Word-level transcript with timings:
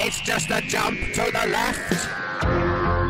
It's 0.00 0.20
just 0.20 0.50
a 0.50 0.60
jump 0.62 0.98
to 1.14 1.24
the 1.32 1.48
left. 1.50 3.08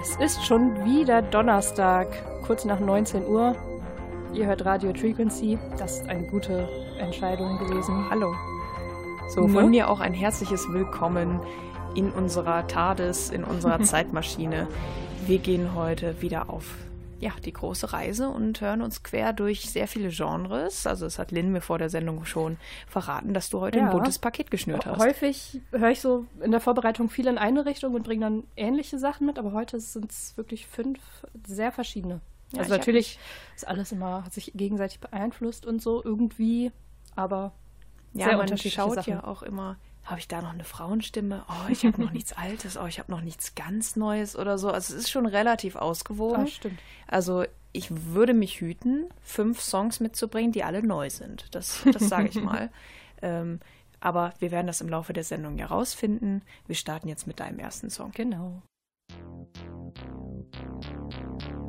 Es 0.00 0.16
ist 0.16 0.44
schon 0.44 0.84
wieder 0.84 1.22
Donnerstag, 1.22 2.08
kurz 2.46 2.64
nach 2.64 2.80
19 2.80 3.26
Uhr. 3.26 3.54
Ihr 4.34 4.46
hört 4.46 4.64
Radio 4.64 4.92
Frequency. 4.94 5.58
Das 5.78 6.00
ist 6.00 6.08
eine 6.08 6.24
gute 6.24 6.68
Entscheidung 6.98 7.58
gewesen. 7.58 8.04
Hallo. 8.10 8.34
So, 9.28 9.46
Ne? 9.46 9.52
von 9.52 9.70
mir 9.70 9.88
auch 9.88 10.00
ein 10.00 10.12
herzliches 10.14 10.68
Willkommen 10.72 11.40
in 11.96 12.10
unserer 12.12 12.66
TARDIS, 12.66 13.30
in 13.30 13.42
unserer 13.42 13.80
Zeitmaschine. 13.82 14.68
Wir 15.26 15.38
gehen 15.38 15.74
heute 15.74 16.20
wieder 16.22 16.50
auf 16.50 16.74
ja, 17.18 17.30
die 17.42 17.52
große 17.52 17.94
Reise 17.94 18.28
und 18.28 18.60
hören 18.60 18.82
uns 18.82 19.02
quer 19.02 19.32
durch 19.32 19.70
sehr 19.70 19.88
viele 19.88 20.10
Genres. 20.10 20.86
Also 20.86 21.06
es 21.06 21.18
hat 21.18 21.30
Lynn 21.30 21.50
mir 21.50 21.62
vor 21.62 21.78
der 21.78 21.88
Sendung 21.88 22.26
schon 22.26 22.58
verraten, 22.86 23.32
dass 23.32 23.48
du 23.48 23.60
heute 23.60 23.78
Ja. 23.78 23.86
ein 23.86 23.90
buntes 23.90 24.18
Paket 24.18 24.50
geschnürt 24.50 24.84
hast. 24.84 25.00
Häufig 25.02 25.62
höre 25.72 25.88
ich 25.90 26.02
so 26.02 26.26
in 26.42 26.50
der 26.50 26.60
Vorbereitung 26.60 27.08
viel 27.08 27.26
in 27.26 27.38
eine 27.38 27.64
Richtung 27.64 27.94
und 27.94 28.02
bringe 28.02 28.26
dann 28.26 28.44
ähnliche 28.54 28.98
Sachen 28.98 29.26
mit, 29.26 29.38
aber 29.38 29.52
heute 29.52 29.80
sind 29.80 30.10
es 30.10 30.36
wirklich 30.36 30.66
fünf 30.66 31.00
sehr 31.46 31.72
verschiedene. 31.72 32.20
Ja, 32.52 32.58
also 32.60 32.72
natürlich 32.74 33.18
ist 33.56 33.66
alles 33.66 33.92
immer, 33.92 34.22
hat 34.26 34.34
sich 34.34 34.52
gegenseitig 34.54 35.00
beeinflusst 35.00 35.64
und 35.64 35.80
so 35.80 36.04
irgendwie, 36.04 36.70
aber 37.16 37.52
ja, 38.12 38.26
sehr 38.26 38.32
man 38.36 38.42
unterschiedliche 38.42 38.76
schaut 38.82 38.94
Sachen. 38.96 39.10
ja 39.14 39.24
auch 39.24 39.42
immer, 39.42 39.76
habe 40.06 40.20
ich 40.20 40.28
da 40.28 40.40
noch 40.40 40.52
eine 40.52 40.64
Frauenstimme? 40.64 41.44
Oh, 41.48 41.68
ich 41.70 41.84
habe 41.84 42.00
noch 42.00 42.10
nichts 42.12 42.32
Altes. 42.32 42.78
Oh, 42.78 42.86
ich 42.86 42.98
habe 42.98 43.10
noch 43.10 43.20
nichts 43.20 43.54
ganz 43.54 43.96
Neues 43.96 44.36
oder 44.36 44.56
so. 44.56 44.70
Also 44.70 44.94
es 44.94 45.00
ist 45.00 45.10
schon 45.10 45.26
relativ 45.26 45.76
ausgewogen. 45.76 46.44
Ah, 46.44 46.46
stimmt. 46.46 46.78
Also 47.08 47.44
ich 47.72 47.88
würde 47.90 48.32
mich 48.32 48.60
hüten, 48.60 49.06
fünf 49.20 49.60
Songs 49.60 50.00
mitzubringen, 50.00 50.52
die 50.52 50.64
alle 50.64 50.82
neu 50.82 51.10
sind. 51.10 51.54
Das, 51.54 51.82
das 51.92 52.08
sage 52.08 52.28
ich 52.28 52.40
mal. 52.40 52.70
ähm, 53.22 53.60
aber 54.00 54.32
wir 54.38 54.50
werden 54.52 54.68
das 54.68 54.80
im 54.80 54.88
Laufe 54.88 55.12
der 55.12 55.24
Sendung 55.24 55.58
ja 55.58 55.66
rausfinden. 55.66 56.42
Wir 56.66 56.76
starten 56.76 57.08
jetzt 57.08 57.26
mit 57.26 57.40
deinem 57.40 57.58
ersten 57.58 57.90
Song. 57.90 58.12
Genau. 58.12 58.62
Let's 61.08 61.65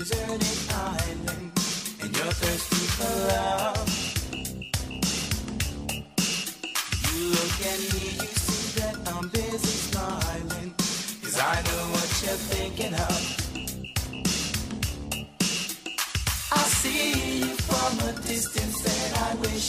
deserted 0.00 0.72
island 0.72 1.52
and 2.00 2.16
you're 2.16 2.32
thirsty 2.40 2.84
for 2.96 3.14
love. 3.28 3.88
You 7.04 7.18
look 7.36 7.56
at 7.72 7.80
me, 7.92 8.04
you 8.16 8.30
see 8.44 8.80
that 8.80 8.96
I'm 9.12 9.28
busy 9.28 9.76
smiling, 9.88 10.72
cause 11.22 11.38
I 11.38 11.56
know 11.66 11.82
what 11.92 12.08
you're 12.22 12.42
thinking 12.48 12.94
of. 12.94 13.20
I 16.52 16.64
see 16.80 17.40
you 17.40 17.52
from 17.68 17.92
a 18.08 18.12
distance 18.26 18.80
that 18.80 19.10
I 19.28 19.34
wish 19.44 19.68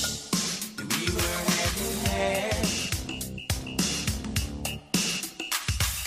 that 0.78 0.88
we 0.96 1.04
were 1.12 1.40
hand 1.52 1.78
in 1.88 1.96
hand. 2.08 2.70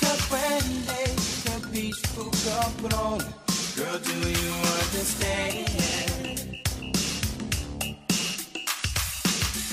Comprende, 0.00 1.00
capisco, 1.44 2.24
cabrón. 2.44 3.43
Girl, 3.76 3.98
do 3.98 4.12
you 4.12 4.52
understand? 4.84 5.68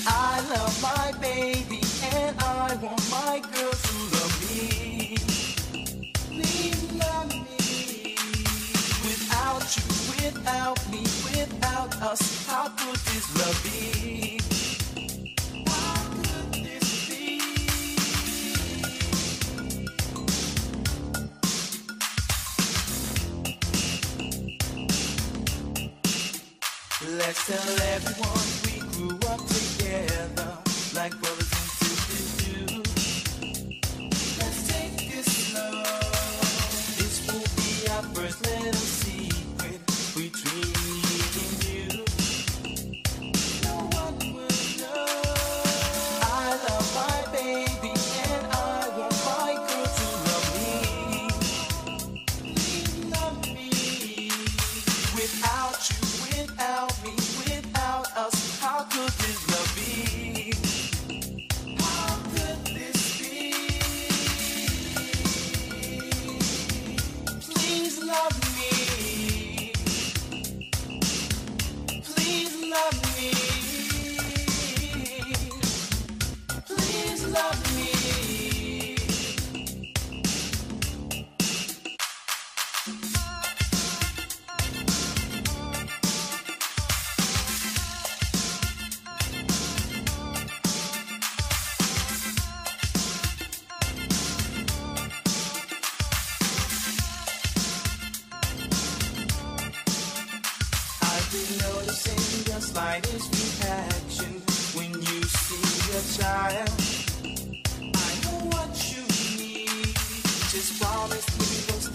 I 0.07 0.41
love 0.49 0.81
my 0.81 1.11
baby 1.21 1.81
and 2.11 2.35
I 2.39 2.75
want 2.81 3.11
my 3.11 3.39
girl 3.53 3.71
to 3.71 3.95
love 4.15 4.35
me. 4.49 5.17
Love 6.97 7.29
me. 7.29 8.15
Without 9.05 9.77
you, 9.77 9.83
without 10.23 10.91
me, 10.91 11.01
without 11.29 12.01
us, 12.01 12.47
how 12.47 12.69
could 12.69 12.95
this 12.95 13.27
love 13.37 13.61
be? 13.63 13.90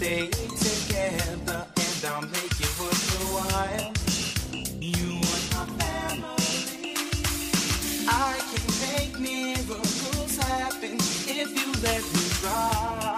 Together 0.07 1.67
and 1.75 2.05
I'll 2.05 2.21
make 2.21 2.61
it 2.61 2.79
worth 2.79 3.19
a 3.19 3.25
while. 3.35 3.91
You 4.79 5.19
my 5.51 5.65
family. 5.83 6.95
I 8.07 8.39
can 8.49 8.65
make 8.87 9.19
miracles 9.19 10.37
happen 10.37 10.95
if 11.27 11.49
you 11.57 11.73
let 11.83 12.03
me 12.13 12.29
try. 12.39 13.16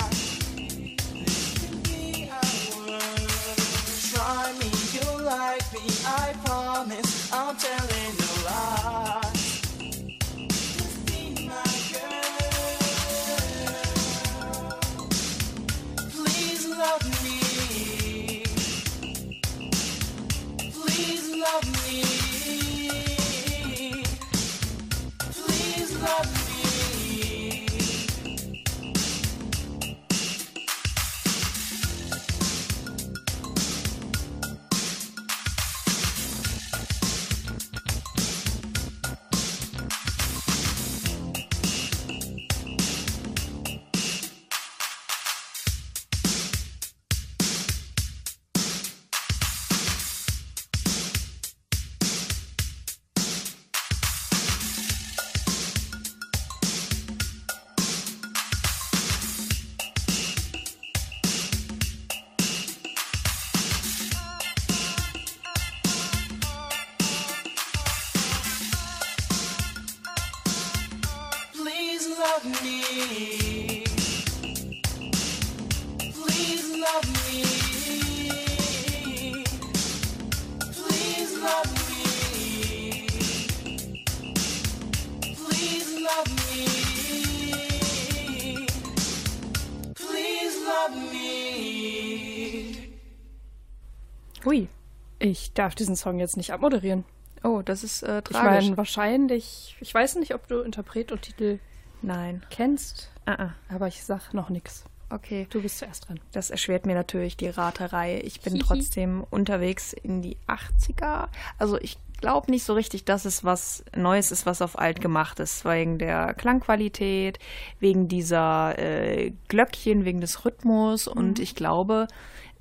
Darf 95.69 95.75
diesen 95.75 95.95
Song 95.95 96.19
jetzt 96.19 96.35
nicht 96.35 96.51
abmoderieren. 96.51 97.05
Oh, 97.43 97.61
das 97.63 97.83
ist 97.83 98.01
äh, 98.03 98.17
Ich 98.17 98.23
tragisch. 98.35 98.63
meine, 98.65 98.77
wahrscheinlich, 98.77 99.77
ich 99.79 99.93
weiß 99.93 100.15
nicht, 100.15 100.33
ob 100.33 100.47
du 100.47 100.61
Interpret 100.61 101.11
und 101.11 101.21
Titel 101.21 101.59
Nein. 102.01 102.43
kennst, 102.49 103.11
Ah, 103.27 103.35
ah. 103.45 103.53
aber 103.73 103.87
ich 103.87 104.03
sag 104.03 104.33
noch 104.33 104.49
nichts. 104.49 104.83
Okay. 105.11 105.45
Du 105.51 105.61
bist 105.61 105.77
zuerst 105.79 106.07
dran. 106.09 106.19
Das 106.31 106.49
erschwert 106.49 106.85
mir 106.87 106.95
natürlich 106.95 107.35
die 107.37 107.47
Raterei. 107.49 108.21
Ich 108.23 108.41
bin 108.41 108.53
Hihi. 108.53 108.63
trotzdem 108.63 109.23
unterwegs 109.29 109.93
in 109.93 110.21
die 110.21 110.37
80er. 110.47 111.27
Also 111.57 111.79
ich 111.79 111.97
glaube 112.19 112.49
nicht 112.51 112.63
so 112.63 112.73
richtig, 112.73 113.05
dass 113.05 113.25
es 113.25 113.43
was 113.43 113.83
Neues 113.95 114.31
ist, 114.31 114.45
was 114.45 114.61
auf 114.61 114.77
alt 114.77 115.01
gemacht 115.01 115.39
ist. 115.39 115.65
Wegen 115.65 115.97
der 115.99 116.33
Klangqualität, 116.35 117.39
wegen 117.79 118.07
dieser 118.07 118.77
äh, 118.77 119.31
Glöckchen, 119.47 120.03
wegen 120.05 120.21
des 120.21 120.45
Rhythmus. 120.45 121.07
Und 121.07 121.39
ich 121.39 121.55
glaube, 121.55 122.07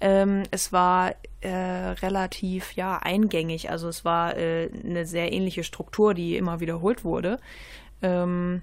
ähm, 0.00 0.42
es 0.50 0.72
war 0.72 1.14
äh, 1.40 1.48
relativ 1.50 2.72
ja 2.72 2.98
eingängig. 2.98 3.70
Also 3.70 3.88
es 3.88 4.04
war 4.04 4.36
äh, 4.36 4.70
eine 4.84 5.06
sehr 5.06 5.32
ähnliche 5.32 5.64
Struktur, 5.64 6.14
die 6.14 6.36
immer 6.36 6.60
wiederholt 6.60 7.04
wurde. 7.04 7.38
Ähm, 8.02 8.62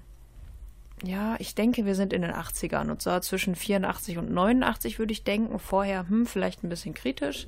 ja, 1.02 1.36
ich 1.38 1.54
denke, 1.54 1.84
wir 1.84 1.94
sind 1.94 2.12
in 2.12 2.22
den 2.22 2.32
80ern 2.32 2.90
und 2.90 3.02
zwar 3.02 3.20
zwischen 3.22 3.54
84 3.54 4.18
und 4.18 4.30
89 4.30 4.98
würde 4.98 5.12
ich 5.12 5.24
denken. 5.24 5.58
Vorher, 5.58 6.08
hm, 6.08 6.26
vielleicht 6.26 6.64
ein 6.64 6.68
bisschen 6.68 6.94
kritisch. 6.94 7.46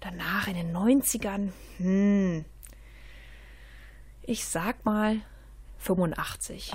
Danach 0.00 0.48
in 0.48 0.54
den 0.54 0.76
90ern, 0.76 1.50
hm. 1.78 2.44
Ich 4.22 4.44
sag 4.44 4.84
mal 4.84 5.20
85. 5.78 6.72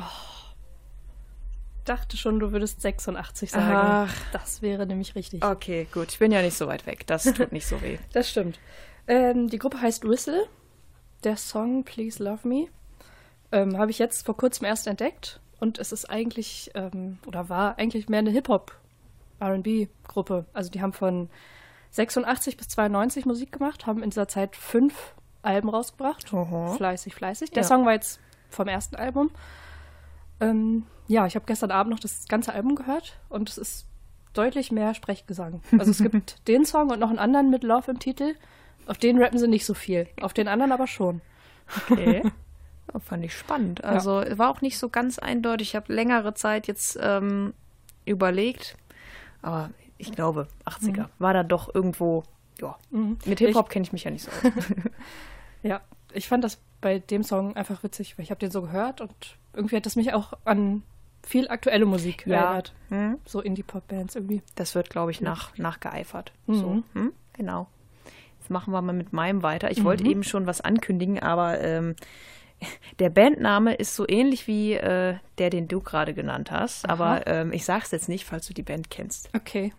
Dachte 1.86 2.16
schon, 2.18 2.40
du 2.40 2.52
würdest 2.52 2.82
86 2.82 3.52
sagen. 3.52 3.72
Ach. 3.74 4.14
Das 4.32 4.62
wäre 4.62 4.86
nämlich 4.86 5.16
richtig. 5.16 5.44
Okay, 5.44 5.88
gut. 5.92 6.12
Ich 6.12 6.20
bin 6.20 6.32
ja 6.32 6.42
nicht 6.42 6.56
so 6.58 6.68
weit 6.68 6.86
weg. 6.86 7.08
Das 7.08 7.24
tut 7.24 7.52
nicht 7.52 7.66
so 7.66 7.82
weh. 7.82 7.98
Das 8.14 8.30
stimmt. 8.30 8.60
Ähm, 9.08 9.50
die 9.50 9.58
Gruppe 9.58 9.82
heißt 9.82 10.08
Whistle. 10.08 10.48
Der 11.24 11.38
Song 11.38 11.84
Please 11.84 12.24
Love 12.24 12.48
Me 12.48 12.68
ähm, 13.52 13.78
habe 13.78 13.92
ich 13.92 14.00
jetzt 14.00 14.26
vor 14.26 14.38
kurzem 14.38 14.66
erst 14.66 14.88
entdeckt. 14.88 15.40
Und 15.60 15.78
es 15.80 15.92
ist 15.92 16.06
eigentlich, 16.10 16.72
ähm, 16.76 17.18
oder 17.28 17.50
war 17.50 17.78
eigentlich 17.78 18.10
mehr 18.10 18.20
eine 18.20 18.32
Hip-Hop-RB-Gruppe. 19.40 20.46
Also 20.54 20.70
die 20.72 20.82
haben 20.82 20.94
von 20.94 21.30
86 21.92 22.58
bis 22.58 22.70
92 22.70 23.26
Musik 23.26 23.52
gemacht, 23.52 23.86
haben 23.86 24.02
in 24.04 24.10
dieser 24.10 24.28
Zeit 24.28 24.56
fünf 24.56 25.14
Alben 25.42 25.70
rausgebracht. 25.70 26.32
Oho. 26.34 26.74
Fleißig, 26.78 27.14
fleißig. 27.16 27.52
Der 27.52 27.64
Ja. 27.64 27.68
Song 27.68 27.86
war 27.86 27.94
jetzt 27.94 28.20
vom 28.50 28.68
ersten 28.68 28.96
Album. 28.96 29.32
Ähm, 30.42 30.86
ja, 31.08 31.26
ich 31.26 31.36
habe 31.36 31.46
gestern 31.46 31.72
Abend 31.72 31.92
noch 31.92 32.00
das 32.00 32.28
ganze 32.28 32.54
Album 32.54 32.76
gehört 32.76 33.18
und 33.30 33.50
es 33.50 33.58
ist 33.58 33.86
deutlich 34.34 34.72
mehr 34.72 34.94
Sprechgesang. 34.94 35.62
Also 35.78 35.92
es 35.92 35.98
gibt 36.04 36.48
den 36.48 36.66
Song 36.66 36.90
und 36.90 37.00
noch 37.00 37.10
einen 37.10 37.20
anderen 37.20 37.50
mit 37.50 37.64
Love 37.64 37.92
im 37.92 38.00
Titel. 38.00 38.36
Auf 38.88 38.98
den 38.98 39.22
rappen 39.22 39.38
sie 39.38 39.48
nicht 39.48 39.66
so 39.66 39.74
viel. 39.74 40.08
Auf 40.22 40.34
den 40.34 40.48
anderen 40.48 40.72
aber 40.72 40.88
schon. 40.88 41.22
Okay. 41.90 42.24
Ja, 42.94 43.00
fand 43.00 43.24
ich 43.24 43.38
spannend. 43.38 43.84
Also 43.84 44.24
war 44.32 44.50
auch 44.50 44.62
nicht 44.62 44.78
so 44.78 44.90
ganz 44.90 45.20
eindeutig. 45.20 45.70
Ich 45.70 45.76
habe 45.76 45.94
längere 45.94 46.34
Zeit 46.34 46.68
jetzt 46.68 46.98
ähm, 47.02 47.54
überlegt, 48.06 48.78
aber 49.42 49.70
ich 49.98 50.12
glaube, 50.12 50.48
80er 50.66 51.08
war 51.20 51.34
da 51.34 51.44
doch 51.44 51.74
irgendwo, 51.74 52.24
ja. 52.60 52.76
Mit 52.90 53.40
Hip-Hop 53.40 53.70
kenne 53.70 53.84
ich 53.84 53.94
mich 53.94 54.04
ja 54.04 54.12
nicht 54.12 54.24
so 54.24 54.32
aus. 54.48 54.54
Ja, 55.62 55.82
ich 56.14 56.28
fand 56.28 56.44
das 56.44 56.60
bei 56.82 57.00
dem 57.00 57.24
Song 57.24 57.56
einfach 57.56 57.84
witzig, 57.84 58.18
weil 58.18 58.24
ich 58.24 58.32
habe 58.32 58.40
den 58.40 58.52
so 58.52 58.62
gehört 58.62 59.02
und 59.02 59.38
irgendwie 59.54 59.76
hat 59.76 59.86
das 59.86 59.96
mich 59.96 60.14
auch 60.14 60.34
an 60.46 60.84
viel 61.24 61.48
aktuelle 61.50 61.86
Musik 61.86 62.26
Ja. 62.26 62.46
erinnert. 62.46 62.74
Hm? 62.90 63.18
So 63.26 63.42
Indie-Pop-Bands 63.42 64.16
irgendwie. 64.16 64.42
Das 64.56 64.74
wird, 64.76 64.90
glaube 64.90 65.12
ich, 65.12 65.22
nach, 65.22 65.56
nachgeeifert. 65.58 66.32
Mhm. 66.48 66.56
So, 66.56 66.84
hm? 66.94 67.14
genau. 67.34 67.68
Jetzt 68.40 68.50
machen 68.50 68.74
wir 68.74 68.82
mal 68.82 68.92
mit 68.94 69.14
meinem 69.14 69.44
weiter. 69.44 69.70
Ich 69.70 69.84
wollte 69.84 70.04
eben 70.06 70.24
schon 70.24 70.48
was 70.48 70.62
ankündigen, 70.62 71.20
aber 71.20 71.62
ähm, 71.62 71.96
der 73.00 73.12
Bandname 73.12 73.76
ist 73.76 73.96
so 73.96 74.08
ähnlich 74.08 74.48
wie 74.48 74.74
äh, 74.74 75.16
der, 75.38 75.50
den 75.52 75.68
du 75.68 75.80
gerade 75.82 76.14
genannt 76.16 76.50
hast. 76.50 76.90
Aber 76.90 77.28
ähm, 77.28 77.54
ich 77.54 77.66
sag's 77.66 77.92
jetzt 77.92 78.10
nicht, 78.10 78.26
falls 78.26 78.48
du 78.48 78.54
die 78.54 78.64
Band 78.64 78.90
kennst. 78.90 79.30
Okay. 79.36 79.74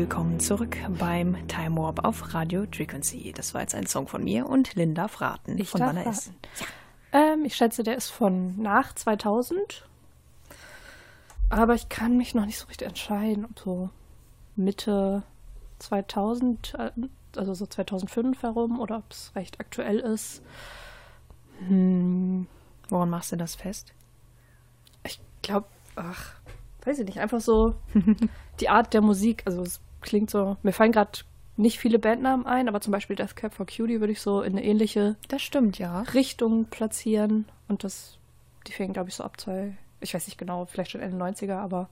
Willkommen 0.00 0.40
zurück 0.40 0.78
beim 0.98 1.46
Time 1.46 1.76
Warp 1.76 2.06
auf 2.06 2.32
Radio 2.32 2.64
Frequency. 2.74 3.34
Das 3.36 3.52
war 3.52 3.60
jetzt 3.60 3.74
ein 3.74 3.84
Song 3.84 4.08
von 4.08 4.24
mir 4.24 4.46
und 4.46 4.74
Linda 4.74 5.08
Fraten. 5.08 5.58
Ich 5.58 5.68
von 5.68 5.82
wann 5.82 5.98
er 5.98 6.08
ist. 6.10 6.32
Ähm, 7.12 7.44
ich 7.44 7.54
schätze, 7.54 7.82
der 7.82 7.96
ist 7.96 8.08
von 8.08 8.56
nach 8.62 8.94
2000. 8.94 9.86
Aber 11.50 11.74
ich 11.74 11.90
kann 11.90 12.16
mich 12.16 12.34
noch 12.34 12.46
nicht 12.46 12.58
so 12.58 12.66
richtig 12.68 12.88
entscheiden, 12.88 13.44
ob 13.44 13.58
so 13.58 13.90
Mitte 14.56 15.22
2000, 15.80 16.76
äh, 16.78 16.90
also 17.36 17.52
so 17.52 17.66
2005 17.66 18.42
herum, 18.42 18.80
oder 18.80 18.96
ob 18.96 19.10
es 19.10 19.32
recht 19.34 19.60
aktuell 19.60 19.98
ist. 19.98 20.40
Hm, 21.68 22.46
Woran 22.88 23.10
machst 23.10 23.32
du 23.32 23.36
das 23.36 23.54
fest? 23.54 23.92
ich 25.04 25.20
glaube, 25.42 25.66
ach, 25.94 26.36
weiß 26.86 27.00
ich 27.00 27.06
nicht, 27.06 27.20
einfach 27.20 27.42
so 27.42 27.74
die 28.60 28.70
Art 28.70 28.94
der 28.94 29.02
Musik. 29.02 29.42
Also 29.44 29.60
es 29.60 29.82
klingt 30.00 30.30
so, 30.30 30.56
mir 30.62 30.72
fallen 30.72 30.92
gerade 30.92 31.20
nicht 31.56 31.78
viele 31.78 31.98
Bandnamen 31.98 32.46
ein, 32.46 32.68
aber 32.68 32.80
zum 32.80 32.92
Beispiel 32.92 33.16
Death 33.16 33.36
Cab 33.36 33.52
for 33.52 33.66
Cutie 33.66 34.00
würde 34.00 34.12
ich 34.12 34.20
so 34.20 34.40
in 34.42 34.52
eine 34.56 34.64
ähnliche 34.64 35.16
Das 35.28 35.42
stimmt, 35.42 35.78
ja. 35.78 36.00
Richtung 36.14 36.66
platzieren. 36.66 37.46
Und 37.68 37.84
das, 37.84 38.18
die 38.66 38.72
fingen, 38.72 38.92
glaube 38.94 39.10
ich, 39.10 39.14
so 39.16 39.24
ab 39.24 39.38
zwei, 39.40 39.76
ich 40.00 40.14
weiß 40.14 40.26
nicht 40.26 40.38
genau, 40.38 40.64
vielleicht 40.64 40.92
schon 40.92 41.00
Ende 41.02 41.22
90er, 41.22 41.56
aber 41.58 41.88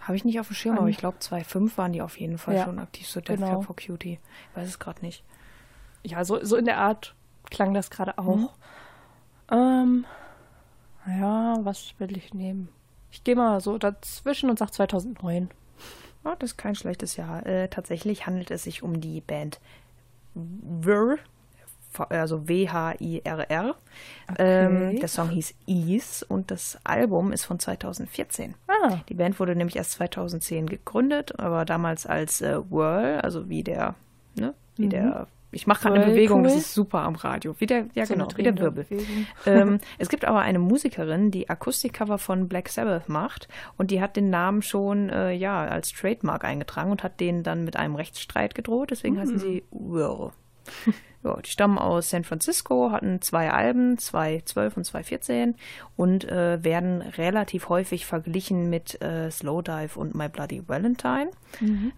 Habe 0.00 0.16
ich 0.16 0.24
nicht 0.24 0.40
auf 0.40 0.46
dem 0.48 0.54
Schirm, 0.54 0.74
An- 0.74 0.78
aber 0.80 0.88
ich 0.88 0.96
glaube 0.98 1.18
2005 1.18 1.76
waren 1.76 1.92
die 1.92 2.00
auf 2.02 2.18
jeden 2.18 2.38
Fall 2.38 2.54
Ja, 2.56 2.64
schon 2.64 2.78
aktiv, 2.78 3.06
so 3.08 3.20
Death 3.20 3.36
genau. 3.36 3.50
Cab 3.50 3.64
for 3.64 3.76
Cutie. 3.76 4.18
Ich 4.50 4.56
weiß 4.56 4.68
es 4.68 4.78
gerade 4.78 5.04
nicht. 5.04 5.22
ja, 6.04 6.24
so, 6.24 6.42
so 6.44 6.56
in 6.56 6.64
der 6.64 6.78
Art 6.78 7.14
klang 7.50 7.74
das 7.74 7.90
gerade 7.90 8.16
auch. 8.18 8.36
Mhm. 8.36 8.48
Ähm, 9.50 10.04
ja, 11.06 11.58
was 11.62 11.94
will 11.98 12.16
ich 12.16 12.32
nehmen? 12.34 12.68
Ich 13.10 13.22
gehe 13.22 13.36
mal 13.36 13.60
so 13.60 13.76
dazwischen 13.78 14.50
und 14.50 14.58
sag 14.58 14.72
2009. 14.72 15.50
Oh, 16.26 16.34
das 16.38 16.50
ist 16.52 16.56
kein 16.56 16.74
schlechtes 16.74 17.16
Jahr. 17.16 17.46
Äh, 17.46 17.68
tatsächlich 17.68 18.26
handelt 18.26 18.50
es 18.50 18.64
sich 18.64 18.82
um 18.82 19.00
die 19.00 19.20
Band 19.20 19.60
Whir, 20.34 21.18
also 22.10 22.48
W-H-I-R-R. 22.48 23.74
Ähm, 24.38 24.98
der 25.00 25.08
Song 25.08 25.30
hieß 25.30 25.54
Ease 25.66 26.26
und 26.28 26.50
das 26.50 26.78
Album 26.84 27.32
ist 27.32 27.44
von 27.44 27.58
2014. 27.58 28.54
Ah, 28.68 28.98
Die 29.08 29.14
Band 29.14 29.38
wurde 29.38 29.54
nämlich 29.56 29.76
erst 29.76 29.92
2010 29.92 30.66
gegründet, 30.68 31.38
aber 31.38 31.64
damals 31.64 32.04
als 32.06 32.40
äh, 32.42 32.58
Whirl, 32.70 33.20
also 33.20 33.48
wie 33.48 33.62
der, 33.62 33.94
ne, 34.34 34.52
wie 34.76 34.88
der, 34.88 35.26
ich 35.52 35.66
mache 35.66 35.82
gerade 35.82 36.02
eine? 36.02 36.12
Bewegung, 36.12 36.42
das 36.42 36.56
ist 36.56 36.74
super 36.74 37.00
am 37.00 37.14
Radio, 37.14 37.54
wie 37.58 37.66
der, 37.66 37.86
ja 37.94 38.04
So 38.04 38.14
genau, 38.14 38.28
wie 38.36 38.42
der 38.42 38.58
Wirbel. 38.58 38.86
Ähm, 39.46 39.78
es 39.98 40.08
gibt 40.08 40.24
aber 40.24 40.40
eine 40.40 40.58
Musikerin, 40.58 41.30
die 41.30 41.48
Akustikcover 41.48 42.18
von 42.18 42.48
Black 42.48 42.68
Sabbath 42.68 43.08
macht 43.08 43.48
und 43.76 43.90
die 43.90 44.00
hat 44.00 44.16
den 44.16 44.30
Namen 44.30 44.62
schon 44.62 45.08
äh, 45.08 45.32
ja 45.32 45.66
als 45.66 45.92
Trademark 45.92 46.44
eingetragen 46.44 46.90
und 46.90 47.02
hat 47.02 47.20
den 47.20 47.42
dann 47.42 47.64
mit 47.64 47.76
einem 47.76 47.94
Rechtsstreit 47.94 48.54
gedroht, 48.54 48.90
deswegen 48.90 49.18
heißen 49.18 49.38
sie 49.38 49.64
Whirl. 49.70 50.32
Ja, 51.26 51.40
die 51.40 51.50
stammen 51.50 51.78
aus 51.78 52.10
San 52.10 52.24
Francisco, 52.24 52.90
hatten 52.92 53.20
zwei 53.20 53.50
Alben, 53.50 53.98
2012 53.98 54.76
und 54.76 54.84
2014 54.84 55.54
und 55.96 56.24
äh, 56.24 56.62
werden 56.62 57.02
relativ 57.02 57.68
häufig 57.68 58.06
verglichen 58.06 58.70
mit 58.70 59.00
äh, 59.02 59.30
Slowdive 59.30 59.98
und 59.98 60.14
My 60.14 60.28
Bloody 60.28 60.62
Valentine. 60.68 61.30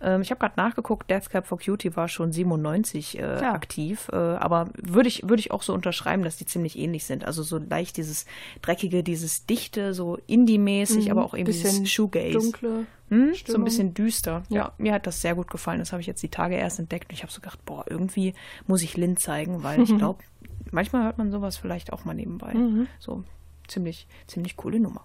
Ähm, 0.00 0.22
ich 0.22 0.30
habe 0.30 0.40
gerade 0.40 0.54
nachgeguckt, 0.56 1.10
Death 1.10 1.30
Cab 1.30 1.46
for 1.46 1.58
Cutie 1.58 1.94
war 1.96 2.08
schon 2.08 2.32
97 2.32 3.18
äh, 3.18 3.22
Ja. 3.42 3.52
aktiv, 3.52 4.08
äh, 4.12 4.16
aber 4.16 4.68
würde 4.80 5.08
ich, 5.08 5.22
würde 5.28 5.40
ich 5.40 5.50
auch 5.50 5.62
so 5.62 5.74
unterschreiben, 5.74 6.22
dass 6.22 6.36
die 6.36 6.46
ziemlich 6.46 6.78
ähnlich 6.78 7.04
sind. 7.04 7.24
Also 7.24 7.42
so 7.42 7.58
leicht 7.58 7.96
dieses 7.96 8.24
dreckige, 8.62 9.02
dieses 9.02 9.46
dichte, 9.46 9.94
so 9.94 10.18
Indie-mäßig, 10.26 11.10
aber 11.10 11.24
auch 11.24 11.34
Mhm. 11.34 11.44
bisschen 11.44 11.70
dieses 11.70 11.90
Shoegaze. 11.90 12.32
dunkle. 12.32 12.86
Hm? 13.08 13.32
So 13.46 13.54
ein 13.54 13.64
bisschen 13.64 13.94
düster. 13.94 14.42
Ja. 14.48 14.56
Ja. 14.56 14.72
mir 14.78 14.92
hat 14.92 15.06
das 15.06 15.20
sehr 15.20 15.34
gut 15.34 15.50
gefallen. 15.50 15.78
Das 15.78 15.92
habe 15.92 16.00
ich 16.00 16.06
jetzt 16.06 16.22
die 16.22 16.28
Tage 16.28 16.56
erst 16.56 16.78
entdeckt. 16.78 17.08
Und 17.10 17.14
ich 17.14 17.22
habe 17.22 17.32
so 17.32 17.40
gedacht, 17.40 17.64
boah, 17.64 17.84
irgendwie 17.88 18.34
muss 18.66 18.82
ich 18.82 18.96
Lynn 18.96 19.16
zeigen, 19.16 19.62
weil 19.62 19.80
ich 19.82 19.88
glaube, 19.98 20.22
manchmal 20.70 21.04
hört 21.04 21.18
man 21.18 21.30
sowas 21.30 21.56
vielleicht 21.56 21.92
auch 21.92 22.04
mal 22.04 22.14
nebenbei. 22.14 22.54
So 22.98 23.24
ziemlich, 23.66 24.06
ziemlich 24.26 24.56
coole 24.56 24.80
Nummer. 24.80 25.04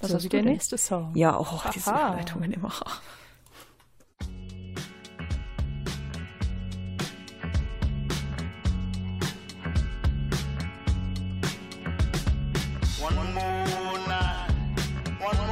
Was 0.00 0.10
so 0.10 0.16
hast 0.16 0.24
wie 0.24 0.28
der 0.30 0.42
denn? 0.42 0.52
nächste 0.52 0.78
Song. 0.78 1.12
Ja, 1.14 1.36
auch 1.36 1.70
diese 1.70 1.92
Aha. 1.94 2.08
Überleitungen 2.08 2.52
immer. 2.52 2.72
One 13.00 13.14
more 13.16 13.98
night, 14.06 14.50
one 15.20 15.36
more 15.38 15.51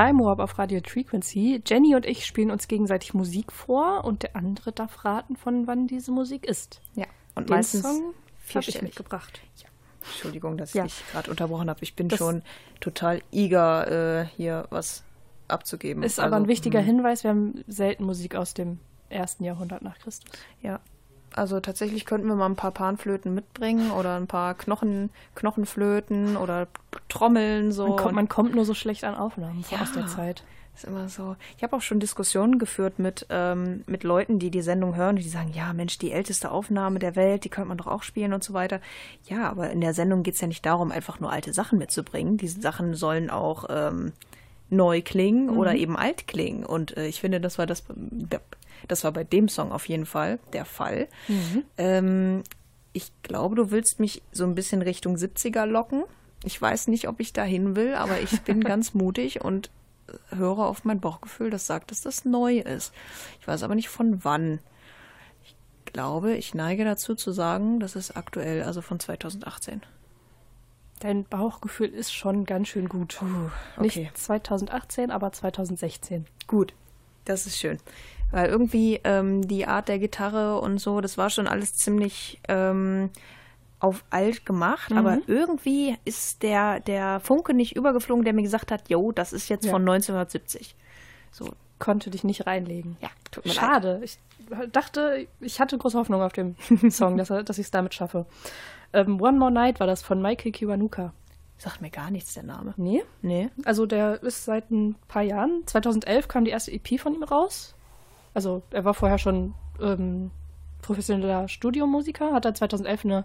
Time 0.00 0.24
Warp 0.24 0.38
auf 0.38 0.58
Radio 0.58 0.80
Frequency. 0.86 1.60
Jenny 1.66 1.94
und 1.94 2.06
ich 2.06 2.24
spielen 2.24 2.50
uns 2.50 2.68
gegenseitig 2.68 3.12
Musik 3.12 3.52
vor 3.52 4.04
und 4.04 4.22
der 4.22 4.34
andere 4.34 4.72
darf 4.72 5.04
raten, 5.04 5.36
von 5.36 5.66
wann 5.66 5.86
diese 5.88 6.10
Musik 6.10 6.46
ist. 6.46 6.80
Ja. 6.94 7.04
Und 7.34 7.50
Den 7.50 7.56
meistens 7.56 7.82
Song 7.82 8.14
habe 8.54 8.64
ich 8.66 8.80
mitgebracht. 8.80 9.42
Entschuldigung, 10.02 10.56
dass 10.56 10.72
Ja. 10.72 10.86
ich 10.86 11.04
gerade 11.12 11.30
unterbrochen 11.30 11.68
habe. 11.68 11.80
Ich 11.82 11.94
bin 11.96 12.08
Das- 12.08 12.18
schon 12.18 12.42
total 12.80 13.20
eager, 13.30 14.22
äh, 14.22 14.26
hier 14.36 14.66
was 14.70 15.04
abzugeben. 15.48 16.02
Ist 16.02 16.18
aber 16.18 16.36
Also, 16.36 16.44
ein 16.44 16.48
wichtiger 16.48 16.78
hm, 16.80 16.86
Hinweis, 16.86 17.22
wir 17.22 17.30
haben 17.30 17.62
selten 17.66 18.04
Musik 18.04 18.34
aus 18.36 18.54
dem 18.54 18.78
ersten 19.10 19.44
Jahrhundert 19.44 19.82
nach 19.82 19.98
Christus. 19.98 20.30
Ja. 20.62 20.80
Also 21.34 21.60
tatsächlich 21.60 22.06
könnten 22.06 22.26
wir 22.26 22.34
mal 22.34 22.46
ein 22.46 22.56
paar 22.56 22.72
Panflöten 22.72 23.34
mitbringen 23.34 23.90
oder 23.92 24.16
ein 24.16 24.26
paar 24.26 24.54
Knochen, 24.54 25.10
Knochenflöten 25.36 26.36
oder 26.36 26.66
Trommeln 27.08 27.72
so. 27.72 27.86
Man, 27.88 27.96
kommt, 27.96 28.14
man 28.14 28.28
kommt 28.28 28.54
nur 28.54 28.64
so 28.64 28.74
schlecht 28.74 29.04
an 29.04 29.14
Aufnahmen 29.14 29.64
Ja. 29.70 29.80
aus 29.82 29.92
der 29.92 30.06
Zeit. 30.08 30.42
ist 30.74 30.84
immer 30.84 31.08
so. 31.08 31.36
Ich 31.56 31.62
habe 31.62 31.76
auch 31.76 31.82
schon 31.82 32.00
Diskussionen 32.00 32.58
geführt 32.58 32.98
mit, 32.98 33.26
ähm, 33.30 33.82
mit 33.86 34.02
Leuten, 34.02 34.38
die 34.38 34.50
die 34.50 34.62
Sendung 34.62 34.96
hören, 34.96 35.16
die 35.16 35.22
sagen, 35.28 35.52
ja, 35.52 35.72
Mensch, 35.72 35.98
die 35.98 36.10
älteste 36.12 36.50
Aufnahme 36.50 36.98
der 36.98 37.16
Welt, 37.16 37.44
die 37.44 37.48
könnte 37.48 37.68
man 37.68 37.78
doch 37.78 37.86
auch 37.86 38.02
spielen 38.02 38.32
und 38.32 38.42
so 38.42 38.52
weiter. 38.54 38.80
Ja, 39.28 39.48
aber 39.50 39.70
in 39.70 39.80
der 39.80 39.94
Sendung 39.94 40.22
geht 40.22 40.34
es 40.34 40.40
ja 40.40 40.46
nicht 40.48 40.64
darum, 40.64 40.90
einfach 40.90 41.20
nur 41.20 41.30
alte 41.32 41.52
Sachen 41.52 41.78
mitzubringen. 41.78 42.38
Diese 42.38 42.60
Sachen 42.60 42.94
sollen 42.94 43.30
auch 43.30 43.66
ähm, 43.68 44.12
neu 44.70 45.02
klingen 45.02 45.50
oder 45.50 45.74
eben 45.74 45.96
alt 45.96 46.26
klingen. 46.28 46.64
Und 46.64 46.96
äh, 46.96 47.06
ich 47.06 47.20
finde, 47.20 47.40
das 47.40 47.58
war 47.58 47.66
das, 47.66 47.84
das 48.88 49.04
war 49.04 49.12
bei 49.12 49.24
dem 49.24 49.48
Song 49.48 49.72
auf 49.72 49.88
jeden 49.88 50.06
Fall 50.06 50.38
der 50.52 50.64
Fall. 50.64 51.08
Ähm, 51.76 52.42
ich 52.92 53.12
glaube, 53.22 53.54
du 53.56 53.70
willst 53.70 54.00
mich 54.00 54.22
so 54.32 54.44
ein 54.44 54.54
bisschen 54.54 54.82
Richtung 54.82 55.16
70er 55.16 55.66
locken. 55.66 56.04
Ich 56.44 56.60
weiß 56.60 56.88
nicht, 56.88 57.08
ob 57.08 57.20
ich 57.20 57.32
dahin 57.32 57.76
will, 57.76 57.94
aber 57.94 58.20
ich 58.20 58.40
bin 58.42 58.60
ganz 58.64 58.94
mutig 58.94 59.44
und 59.44 59.70
höre 60.30 60.60
auf 60.60 60.84
mein 60.84 61.00
Bauchgefühl, 61.00 61.50
das 61.50 61.66
sagt, 61.66 61.90
dass 61.90 62.00
das 62.00 62.24
neu 62.24 62.58
ist. 62.58 62.92
Ich 63.40 63.46
weiß 63.46 63.62
aber 63.62 63.74
nicht 63.74 63.88
von 63.88 64.24
wann. 64.24 64.58
Ich 65.44 65.54
glaube, 65.92 66.36
ich 66.36 66.54
neige 66.54 66.84
dazu 66.84 67.14
zu 67.14 67.32
sagen, 67.32 67.80
das 67.80 67.96
ist 67.96 68.16
aktuell, 68.16 68.62
also 68.62 68.82
von 68.82 68.98
2018. 68.98 69.82
Dein 71.00 71.24
Bauchgefühl 71.24 71.88
ist 71.88 72.12
schon 72.12 72.44
ganz 72.44 72.68
schön 72.68 72.88
gut. 72.88 73.20
okay. 73.76 74.00
Nicht 74.02 74.18
2018, 74.18 75.10
aber 75.10 75.32
2016. 75.32 76.26
Gut, 76.46 76.74
das 77.24 77.46
ist 77.46 77.58
schön. 77.58 77.78
Weil 78.32 78.48
irgendwie 78.48 79.00
ähm, 79.04 79.46
die 79.46 79.66
Art 79.66 79.88
der 79.88 79.98
Gitarre 79.98 80.60
und 80.60 80.78
so, 80.78 81.00
das 81.00 81.18
war 81.18 81.30
schon 81.30 81.48
alles 81.48 81.74
ziemlich 81.74 82.40
ähm, 82.48 83.10
auf 83.80 84.04
alt 84.10 84.44
gemacht, 84.46 84.92
aber 84.92 85.18
irgendwie 85.26 85.96
ist 86.04 86.42
der, 86.42 86.80
der 86.80 87.18
Funke 87.20 87.54
nicht 87.54 87.74
übergeflogen, 87.74 88.24
der 88.24 88.34
mir 88.34 88.42
gesagt 88.42 88.70
hat, 88.70 88.88
jo, 88.90 89.10
das 89.10 89.32
ist 89.32 89.48
jetzt 89.48 89.64
Ja. 89.64 89.72
von 89.72 89.82
1970. 89.82 90.76
So, 91.32 91.48
Konnte 91.78 92.10
dich 92.10 92.24
nicht 92.24 92.46
reinlegen. 92.46 92.98
ja, 93.00 93.08
tut 93.30 93.44
mir 93.46 93.52
leid. 93.52 93.58
Schade. 93.58 94.00
Ich 94.04 94.18
dachte, 94.70 95.26
ich 95.40 95.60
hatte 95.60 95.78
große 95.78 95.96
Hoffnung 95.98 96.20
auf 96.20 96.34
dem 96.34 96.56
Song, 96.90 97.16
dass, 97.16 97.28
dass 97.28 97.58
ich 97.58 97.66
es 97.66 97.70
damit 97.70 97.94
schaffe. 97.94 98.26
Ähm, 98.92 99.20
One 99.20 99.38
More 99.38 99.50
Night 99.50 99.80
war 99.80 99.86
das 99.86 100.02
von 100.02 100.20
Michael 100.20 100.52
Kiwanuka. 100.52 101.14
Sagt 101.56 101.80
mir 101.80 101.90
gar 101.90 102.10
nichts, 102.10 102.34
der 102.34 102.42
Name. 102.42 102.74
Nee? 102.76 103.02
Nee. 103.22 103.48
Also 103.64 103.86
der 103.86 104.22
ist 104.22 104.44
seit 104.44 104.70
ein 104.70 104.94
paar 105.08 105.22
Jahren. 105.22 105.62
2011 105.66 106.28
kam 106.28 106.44
die 106.44 106.50
erste 106.50 106.70
EP 106.72 106.98
von 107.00 107.14
ihm 107.14 107.22
raus. 107.22 107.74
Also 108.34 108.62
er 108.70 108.84
war 108.84 108.94
vorher 108.94 109.18
schon 109.18 109.54
ähm, 109.80 110.30
professioneller 110.82 111.48
Studiomusiker, 111.48 112.32
hat 112.32 112.44
dann 112.44 112.54
2011 112.54 113.04
eine 113.04 113.24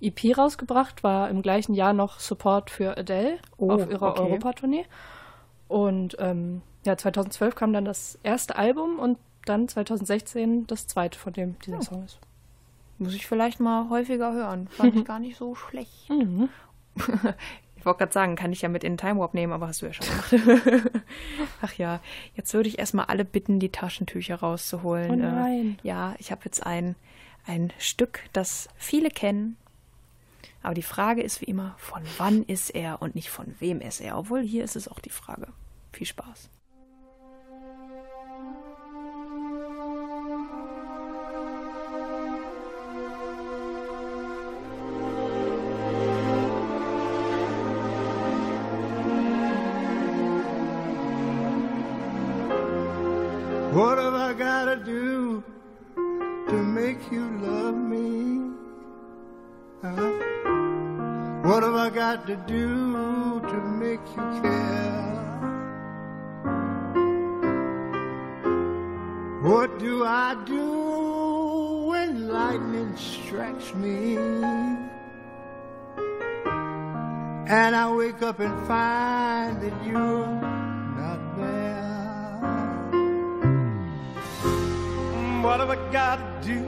EP 0.00 0.36
rausgebracht, 0.36 1.02
war 1.02 1.30
im 1.30 1.42
gleichen 1.42 1.74
Jahr 1.74 1.92
noch 1.92 2.20
Support 2.20 2.70
für 2.70 2.96
Adele 2.96 3.38
Oh, 3.56 3.70
auf 3.70 3.90
ihrer 3.90 4.10
okay. 4.10 4.22
Europatournee. 4.22 4.84
Und 5.68 6.16
ähm, 6.18 6.62
ja, 6.84 6.96
2012 6.96 7.54
kam 7.54 7.72
dann 7.72 7.84
das 7.84 8.18
erste 8.22 8.56
Album 8.56 8.98
und 8.98 9.18
dann 9.46 9.68
2016 9.68 10.66
das 10.66 10.86
zweite, 10.86 11.18
von 11.18 11.32
dem 11.32 11.58
dieser 11.60 11.82
Song 11.82 12.04
ist. 12.04 12.18
Muss 12.98 13.14
ich 13.14 13.26
vielleicht 13.26 13.60
mal 13.60 13.88
häufiger 13.88 14.32
hören. 14.32 14.68
Fand 14.68 14.94
ich 14.94 15.04
gar 15.06 15.18
nicht 15.18 15.36
so 15.36 15.54
schlecht. 15.54 16.10
Ich 17.84 17.86
wollte 17.86 17.98
gerade 17.98 18.14
sagen, 18.14 18.34
kann 18.34 18.50
ich 18.50 18.62
ja 18.62 18.70
mit 18.70 18.82
in 18.82 18.92
den 18.92 18.96
Time 18.96 19.20
Warp 19.20 19.34
nehmen, 19.34 19.52
aber 19.52 19.68
hast 19.68 19.82
du 19.82 19.86
ja 19.86 19.92
schon 19.92 20.06
gemacht. 20.06 20.90
Ach 21.60 21.74
ja, 21.74 22.00
jetzt 22.34 22.54
würde 22.54 22.66
ich 22.66 22.78
erstmal 22.78 23.04
alle 23.04 23.26
bitten, 23.26 23.60
die 23.60 23.68
Taschentücher 23.68 24.36
rauszuholen. 24.36 25.10
Oh 25.10 25.12
Äh, 25.12 25.16
nein. 25.18 25.78
Ja, 25.82 26.14
ich 26.18 26.32
habe 26.32 26.40
jetzt 26.46 26.64
ein, 26.64 26.96
ein 27.46 27.74
Stück, 27.78 28.20
das 28.32 28.70
viele 28.76 29.10
kennen. 29.10 29.58
Aber 30.62 30.72
die 30.72 30.80
Frage 30.80 31.20
ist 31.20 31.42
wie 31.42 31.44
immer, 31.44 31.74
von 31.76 32.00
wann 32.16 32.42
ist 32.44 32.70
er 32.70 33.02
und 33.02 33.14
nicht 33.14 33.28
von 33.28 33.54
wem 33.58 33.82
ist 33.82 34.00
er? 34.00 34.16
Obwohl 34.16 34.40
hier 34.40 34.64
ist 34.64 34.76
es 34.76 34.88
auch 34.88 34.98
die 35.00 35.10
Frage. 35.10 35.48
Viel 35.92 36.06
Spaß. 36.06 36.48
What 53.74 53.98
have 53.98 54.14
I 54.14 54.32
gotta 54.34 54.76
do 54.76 55.42
to 56.48 56.52
make 56.52 57.10
you 57.10 57.28
love 57.40 57.74
me? 57.74 58.52
Huh? 59.82 60.12
What 61.42 61.64
have 61.64 61.74
I 61.74 61.90
got 61.90 62.24
to 62.28 62.36
do 62.36 63.40
to 63.40 63.60
make 63.82 63.98
you 64.14 64.24
care? 64.42 65.10
What 69.42 69.80
do 69.80 70.04
I 70.04 70.36
do 70.46 71.86
when 71.88 72.28
lightning 72.28 72.96
strikes 72.96 73.74
me? 73.74 74.18
And 77.48 77.74
I 77.74 77.92
wake 77.92 78.22
up 78.22 78.38
and 78.38 78.54
find 78.68 79.60
that 79.60 79.84
you're 79.84 80.53
What 85.54 85.68
have 85.68 85.70
I 85.70 85.92
got 85.92 86.18
to 86.18 86.48
do 86.48 86.62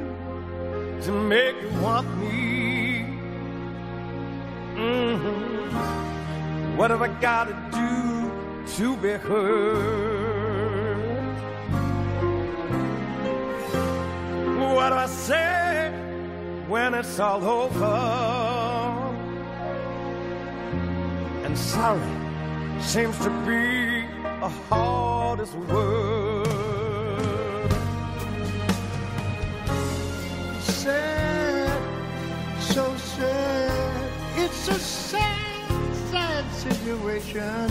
to 1.06 1.10
make 1.10 1.56
you 1.60 1.70
want 1.80 2.06
me? 2.18 3.04
Mhm. 4.76 5.72
What 6.76 6.90
have 6.92 7.02
I 7.02 7.08
got 7.20 7.48
to 7.48 7.54
do 7.80 8.30
to 8.76 8.96
be 8.98 9.14
heard? 9.28 11.00
What 14.76 14.88
do 14.90 14.96
I 15.06 15.06
say 15.06 15.90
when 16.68 16.94
it's 16.94 17.18
all 17.18 17.44
over? 17.44 17.96
And 21.44 21.58
sorry 21.58 22.14
seems 22.78 23.18
to 23.18 23.30
be 23.44 24.06
the 24.42 24.50
hardest 24.68 25.54
word. 25.56 26.25
It's 34.58 34.68
a 34.68 34.78
sad, 34.78 35.94
sad 36.10 36.44
situation. 36.52 37.70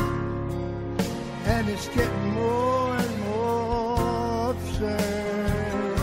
And 1.45 1.67
it's 1.67 1.88
getting 1.89 2.30
more 2.34 2.95
and 2.95 3.19
more 3.21 4.52
absurd. 4.52 6.00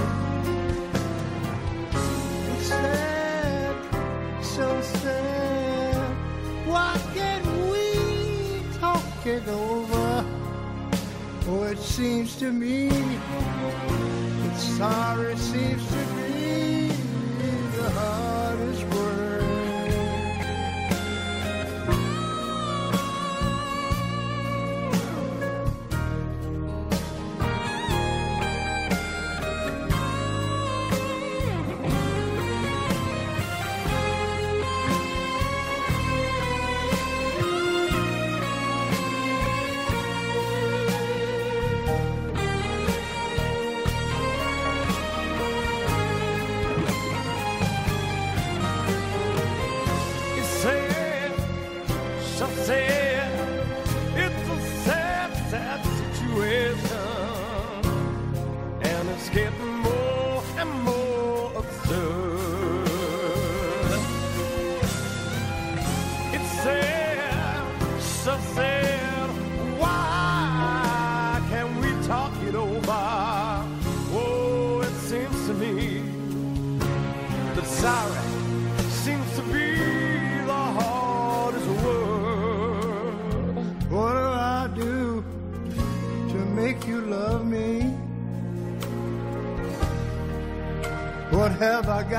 It's 2.51 2.67
sad, 2.67 3.77
so 4.43 4.81
sad. 4.83 6.17
Why 6.67 7.01
can't 7.15 7.47
we 7.71 8.63
talk 8.81 9.27
it 9.27 9.47
over? 9.49 10.25
Oh, 11.49 11.63
it 11.63 11.79
seems 11.79 12.37
to 12.37 12.51
me 12.51 12.89
that 12.89 14.59
sorry 14.59 15.37
seems 15.37 15.87
to 15.89 16.15
be 16.17 16.22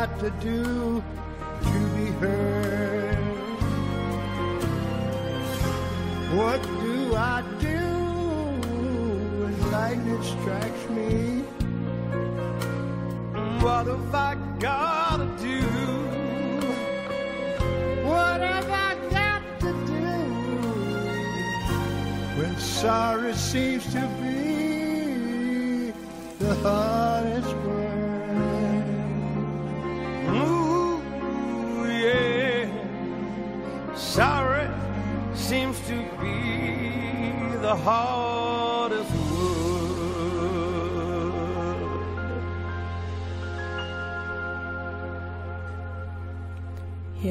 got 0.06 0.20
to 0.20 0.30
do 0.42 0.93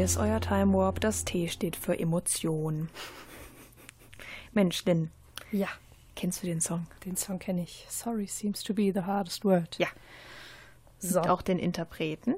Hier 0.03 0.07
ist 0.07 0.17
euer 0.19 0.41
Time 0.41 0.77
Warp. 0.77 0.99
Das 0.99 1.25
T 1.25 1.47
steht 1.47 1.77
für 1.77 1.97
Emotion. 1.97 2.88
Mensch, 4.53 4.85
Lynn, 4.85 5.12
Ja, 5.53 5.69
kennst 6.17 6.43
du 6.43 6.49
den 6.49 6.61
Song? 6.61 6.88
den 7.05 7.15
Song 7.15 7.38
kenne 7.38 7.62
ich. 7.62 7.87
Sorry 7.88 8.27
seems 8.27 8.65
to 8.65 8.75
be 8.75 8.91
the 8.93 9.03
hardest 9.03 9.45
word. 9.45 9.79
Ja. 9.79 9.87
So. 10.99 11.21
Und 11.21 11.29
auch 11.29 11.41
den 11.41 11.61
Interpreten. 11.61 12.35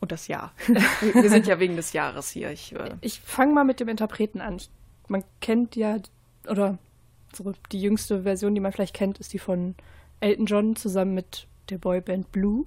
Und 0.00 0.12
das 0.12 0.28
Jahr. 0.28 0.52
Wir 1.14 1.30
sind 1.30 1.46
ja 1.46 1.58
wegen 1.60 1.76
des 1.76 1.94
Jahres 1.94 2.28
hier. 2.28 2.50
Ich, 2.50 2.74
äh, 2.74 2.94
Ich 3.00 3.20
fange 3.20 3.54
mal 3.54 3.64
mit 3.64 3.80
dem 3.80 3.88
Interpreten 3.88 4.42
an. 4.42 4.56
Ich, 4.56 4.68
man 5.08 5.24
kennt 5.40 5.76
ja, 5.76 5.96
oder 6.46 6.76
so 7.32 7.54
die 7.72 7.80
jüngste 7.80 8.24
Version, 8.24 8.54
die 8.54 8.60
man 8.60 8.70
vielleicht 8.72 8.92
kennt, 8.92 9.18
ist 9.18 9.32
die 9.32 9.38
von 9.38 9.76
Elton 10.20 10.44
John 10.44 10.76
zusammen 10.76 11.14
mit 11.14 11.46
der 11.70 11.78
Boyband 11.78 12.32
Blue, 12.32 12.66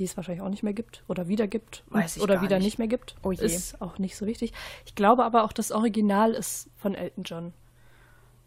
die 0.00 0.04
es 0.04 0.16
wahrscheinlich 0.16 0.42
auch 0.42 0.48
nicht 0.48 0.62
mehr 0.62 0.72
gibt 0.72 1.04
oder 1.08 1.28
wieder 1.28 1.46
gibt 1.46 1.84
Weiß 1.90 2.16
ich 2.16 2.22
oder 2.22 2.40
wieder 2.40 2.56
nicht. 2.56 2.64
nicht. 2.64 2.78
mehr 2.78 2.88
gibt. 2.88 3.16
Oh 3.22 3.32
je. 3.32 3.44
Ist 3.44 3.80
auch 3.82 3.98
nicht 3.98 4.16
so 4.16 4.26
wichtig. 4.26 4.52
Ich 4.86 4.94
glaube 4.94 5.24
aber 5.24 5.44
auch, 5.44 5.52
das 5.52 5.70
Original 5.70 6.32
ist 6.32 6.70
von 6.78 6.94
Elton 6.94 7.22
John. 7.24 7.52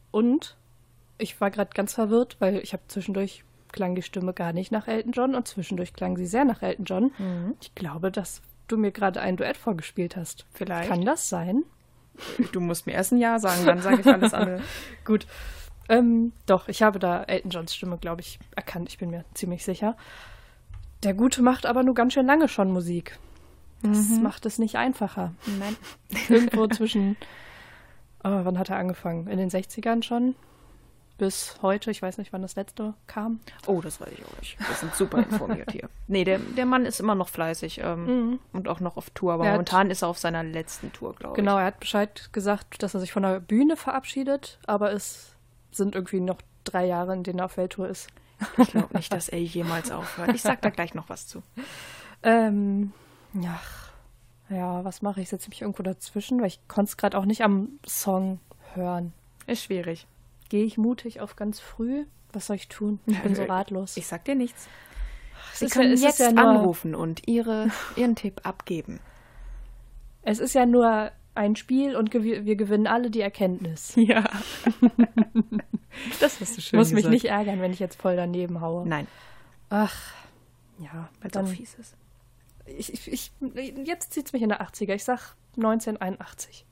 Und 0.10 0.58
ich 1.20 1.40
war 1.40 1.52
gerade 1.52 1.70
ganz 1.74 1.94
verwirrt, 1.94 2.38
weil 2.40 2.58
ich 2.58 2.74
habe 2.74 2.84
zwischendurch 2.88 3.44
klang 3.72 3.94
die 3.94 4.02
Stimme 4.02 4.34
gar 4.34 4.52
nicht 4.52 4.72
nach 4.72 4.88
Elton 4.88 5.12
John 5.12 5.36
und 5.36 5.48
zwischendurch 5.48 5.94
klang 5.94 6.18
sie 6.18 6.26
sehr 6.26 6.44
nach 6.44 6.64
Elton 6.64 6.86
John. 6.86 7.12
Mhm. 7.20 7.56
Ich 7.62 7.76
glaube, 7.76 8.12
dass 8.12 8.42
du 8.68 8.78
mir 8.78 8.92
gerade 8.92 9.22
ein 9.22 9.38
Duett 9.38 9.58
vorgespielt 9.58 10.16
hast. 10.16 10.46
Vielleicht. 10.54 10.90
Kann 10.90 11.06
das 11.06 11.30
sein? 11.30 11.64
du 12.52 12.60
musst 12.62 12.88
mir 12.88 12.94
erst 12.94 13.12
ein 13.12 13.18
Ja 13.20 13.38
sagen, 13.38 13.66
dann 13.66 13.82
sage 13.82 14.02
ich 14.02 14.08
alles 14.08 14.34
andere. 14.34 14.62
Gut. 15.06 15.28
Ähm, 15.90 16.32
doch, 16.46 16.68
ich 16.68 16.82
habe 16.82 16.98
da 16.98 17.24
Elton 17.24 17.52
Johns 17.52 17.76
Stimme, 17.76 17.98
glaube 18.00 18.22
ich, 18.22 18.40
erkannt. 18.56 18.90
Ich 18.90 18.98
bin 18.98 19.12
mir 19.12 19.26
ziemlich 19.34 19.64
sicher. 19.64 19.96
Der 21.04 21.14
Gute 21.14 21.42
macht 21.42 21.66
aber 21.66 21.84
nur 21.84 21.94
ganz 21.96 22.14
schön 22.14 22.26
lange 22.26 22.48
schon 22.48 22.72
Musik. 22.72 23.18
Das 23.82 24.12
macht 24.22 24.46
es 24.46 24.60
nicht 24.60 24.78
einfacher. 24.78 25.34
Nein. 25.60 25.76
Irgendwo 26.30 26.68
zwischen, 26.68 27.18
oh, 28.24 28.30
wann 28.44 28.58
hat 28.58 28.70
er 28.70 28.78
angefangen? 28.78 29.28
In 29.28 29.38
den 29.38 29.50
60ern 29.50 30.04
schon? 30.04 30.36
Bis 31.18 31.58
heute, 31.62 31.92
ich 31.92 32.02
weiß 32.02 32.18
nicht, 32.18 32.32
wann 32.34 32.42
das 32.42 32.56
letzte 32.56 32.94
kam. 33.08 33.40
Oh, 33.68 33.82
das 33.82 34.00
weiß 34.02 34.08
ich 34.12 34.26
auch 34.26 34.40
nicht. 34.40 34.58
Wir 34.60 34.76
sind 34.76 34.96
super 34.96 35.20
informiert 35.20 35.72
hier. 35.72 35.90
Nee, 36.08 36.24
der, 36.24 36.40
der 36.40 36.66
Mann 36.66 36.86
ist 36.86 37.00
immer 37.00 37.14
noch 37.16 37.30
fleißig 37.30 37.82
ähm, 37.84 38.40
und 38.52 38.68
auch 38.68 38.80
noch 38.80 38.98
auf 38.98 39.10
Tour. 39.12 39.34
Aber 39.34 39.44
Er 39.44 39.52
hat- 39.52 39.56
momentan 39.58 39.90
ist 39.92 40.02
er 40.02 40.08
auf 40.08 40.18
seiner 40.18 40.44
letzten 40.44 40.92
Tour, 40.94 41.14
glaube 41.16 41.36
Genau, 41.36 41.58
er 41.58 41.66
hat 41.66 41.80
Bescheid 41.80 42.30
gesagt, 42.34 42.82
dass 42.84 42.94
er 42.94 43.00
sich 43.02 43.12
von 43.12 43.24
der 43.24 43.40
Bühne 43.42 43.76
verabschiedet, 43.78 44.60
aber 44.66 44.92
es 44.94 45.36
sind 45.72 45.96
irgendwie 45.96 46.20
noch 46.20 46.40
drei 46.64 46.86
Jahre, 46.86 47.14
in 47.14 47.24
denen 47.24 47.40
er 47.40 47.46
auf 47.46 47.58
Welttour 47.58 47.88
ist. 47.90 48.08
Ich. 48.58 48.68
Glaube 48.72 48.96
nicht, 48.98 49.14
dass 49.14 49.30
er 49.30 49.40
jemals 49.42 49.92
aufhört. 49.92 50.34
Ich 50.34 50.42
sag 50.42 50.62
da 50.62 50.70
gleich 50.70 50.94
noch 50.94 51.10
was 51.10 51.28
zu. 51.28 51.42
Ähm, 52.24 52.92
ja, 53.34 53.60
ja, 54.50 54.84
was 54.84 55.02
mache 55.02 55.22
ich? 55.22 55.30
Setze 55.30 55.50
mich 55.50 55.62
irgendwo 55.62 55.84
dazwischen, 55.84 56.40
weil 56.40 56.48
ich 56.48 56.60
konnte 56.68 56.90
es 56.90 56.98
gerade 56.98 57.18
auch 57.18 57.26
nicht 57.26 57.42
am 57.44 57.80
Song 57.86 58.40
hören. 58.74 59.14
Ist 59.48 59.64
schwierig. 59.64 60.08
Gehe 60.50 60.66
ich 60.66 60.78
mutig 60.78 61.22
auf 61.22 61.36
ganz 61.36 61.60
früh? 61.60 62.06
Was 62.32 62.48
soll 62.48 62.56
ich 62.58 62.68
tun? 62.68 63.00
Ich 63.06 63.20
bin 63.22 63.36
so 63.36 63.44
ratlos. 63.48 63.98
Ich 63.98 64.08
sag 64.08 64.26
dir 64.26 64.36
nichts. 64.36 64.68
Sie 65.54 65.66
ja- 65.66 65.72
können 65.72 65.92
ist 65.94 66.04
jetzt 66.04 66.20
ja 66.20 66.30
anrufen 66.30 66.96
und 66.96 67.28
ihre, 67.28 67.70
ihren 67.96 68.16
Tipp 68.16 68.42
abgeben. 68.44 69.00
Es 70.24 70.40
ist 70.40 70.54
ja 70.54 70.66
nur 70.66 71.12
ein 71.36 71.56
Spiel 71.56 71.96
und 71.96 72.12
gew 72.12 72.24
wir 72.24 72.56
gewinnen 72.56 72.88
alle 72.88 73.10
die 73.10 73.22
Erkenntnis. 73.22 73.94
Ja. 73.98 74.24
das 76.20 76.40
hast 76.40 76.54
du 76.56 76.60
Ich 76.60 76.66
schön 76.66 76.80
muss 76.80 76.90
mich 76.92 76.98
gesagt. 77.04 77.14
nicht 77.14 77.26
ärgern, 77.26 77.62
wenn 77.62 77.72
ich 77.72 77.80
jetzt 77.80 78.02
voll 78.02 78.16
daneben 78.16 78.62
haue. 78.62 78.88
Nein, 78.88 79.08
Ach, 79.70 79.96
ja. 80.80 81.10
weil 81.22 81.32
es 81.32 81.38
auch 81.38 81.48
fies 81.48 81.76
ist. 81.76 81.96
ich, 82.66 83.08
ich, 83.08 83.08
ich, 83.08 83.74
jetzt 83.86 84.14
zieht 84.14 84.28
es 84.28 84.34
mich 84.34 84.42
in 84.42 84.50
der 84.50 84.62
80er. 84.62 84.94
Ich 84.94 85.04
sag 85.04 85.36
1981. 85.58 86.66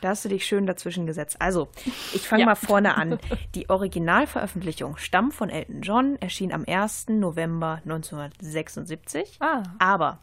Da 0.00 0.10
hast 0.10 0.24
du 0.24 0.28
dich 0.28 0.44
schön 0.44 0.66
dazwischen 0.66 1.06
gesetzt. 1.06 1.36
Also, 1.40 1.68
ich 2.12 2.28
fange 2.28 2.40
Ja. 2.42 2.46
mal 2.46 2.54
vorne 2.56 2.96
an. 2.96 3.18
Die 3.54 3.70
Originalveröffentlichung 3.70 4.98
stammt 4.98 5.32
von 5.32 5.48
Elton 5.48 5.80
John, 5.80 6.16
erschien 6.20 6.52
am 6.52 6.64
1. 6.66 7.06
November 7.08 7.80
1976. 7.84 9.38
Ah. 9.40 9.62
Aber 9.78 10.18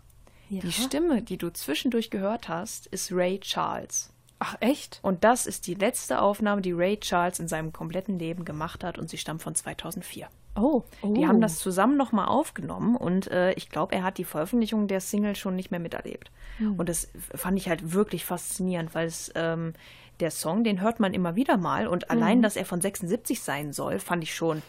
Ja. 0.51 0.59
die 0.59 0.71
Stimme, 0.73 1.21
die 1.21 1.37
du 1.37 1.49
zwischendurch 1.49 2.09
gehört 2.09 2.49
hast, 2.49 2.85
ist 2.87 3.13
Ray 3.13 3.39
Charles. 3.39 4.11
Ach, 4.39 4.57
echt? 4.59 4.99
Und 5.01 5.23
das 5.23 5.47
ist 5.47 5.65
die 5.65 5.75
letzte 5.75 6.21
Aufnahme, 6.21 6.61
die 6.61 6.73
Ray 6.73 6.99
Charles 6.99 7.39
in 7.39 7.47
seinem 7.47 7.71
kompletten 7.71 8.19
Leben 8.19 8.43
gemacht 8.43 8.83
hat 8.83 8.99
und 8.99 9.09
sie 9.09 9.17
stammt 9.17 9.41
von 9.41 9.55
2004. 9.55 10.27
Oh. 10.57 10.83
oh. 11.01 11.13
Die 11.13 11.25
haben 11.25 11.39
das 11.39 11.59
zusammen 11.59 11.95
nochmal 11.95 12.27
aufgenommen 12.27 12.97
und 12.97 13.31
äh, 13.31 13.53
ich 13.53 13.69
glaube, 13.69 13.95
er 13.95 14.03
hat 14.03 14.17
die 14.17 14.25
Veröffentlichung 14.25 14.89
der 14.89 14.99
Single 14.99 15.37
schon 15.37 15.55
nicht 15.55 15.71
mehr 15.71 15.79
miterlebt. 15.79 16.31
Und 16.77 16.89
das 16.89 17.07
fand 17.33 17.57
ich 17.57 17.69
halt 17.69 17.93
wirklich 17.93 18.25
faszinierend, 18.25 18.93
weil 18.93 19.07
es 19.07 19.31
ähm, 19.35 19.73
der 20.19 20.31
Song, 20.31 20.65
den 20.65 20.81
hört 20.81 20.99
man 20.99 21.13
immer 21.13 21.35
wieder 21.37 21.55
mal 21.55 21.87
und 21.87 22.11
allein, 22.11 22.41
dass 22.41 22.57
er 22.57 22.65
von 22.65 22.81
76 22.81 23.41
sein 23.41 23.71
soll, 23.71 23.99
fand 23.99 24.21
ich 24.23 24.35
schon 24.35 24.61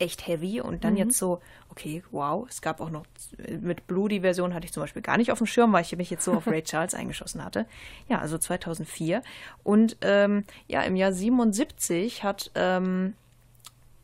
echt 0.00 0.26
heavy 0.26 0.60
und 0.60 0.84
dann 0.84 0.96
jetzt 0.96 1.18
so, 1.18 1.40
okay, 1.70 2.02
wow, 2.10 2.46
es 2.48 2.62
gab 2.62 2.80
auch 2.80 2.90
noch 2.90 3.04
mit 3.60 3.86
Blue 3.86 4.08
die 4.08 4.20
Version 4.20 4.54
hatte 4.54 4.64
ich 4.64 4.72
zum 4.72 4.82
Beispiel 4.82 5.02
gar 5.02 5.16
nicht 5.16 5.30
auf 5.30 5.38
dem 5.38 5.46
Schirm, 5.46 5.72
weil 5.72 5.82
ich 5.82 5.96
mich 5.96 6.10
jetzt 6.10 6.24
so 6.24 6.32
auf 6.32 6.46
Ray 6.46 6.62
Charles 6.64 6.94
eingeschossen 6.94 7.44
hatte. 7.44 7.66
Ja, 8.08 8.18
also 8.18 8.38
2004 8.38 9.22
und 9.62 9.96
ähm, 10.00 10.44
ja, 10.66 10.82
im 10.82 10.96
Jahr 10.96 11.12
77 11.12 12.24
hat 12.24 12.50
ähm, 12.54 13.14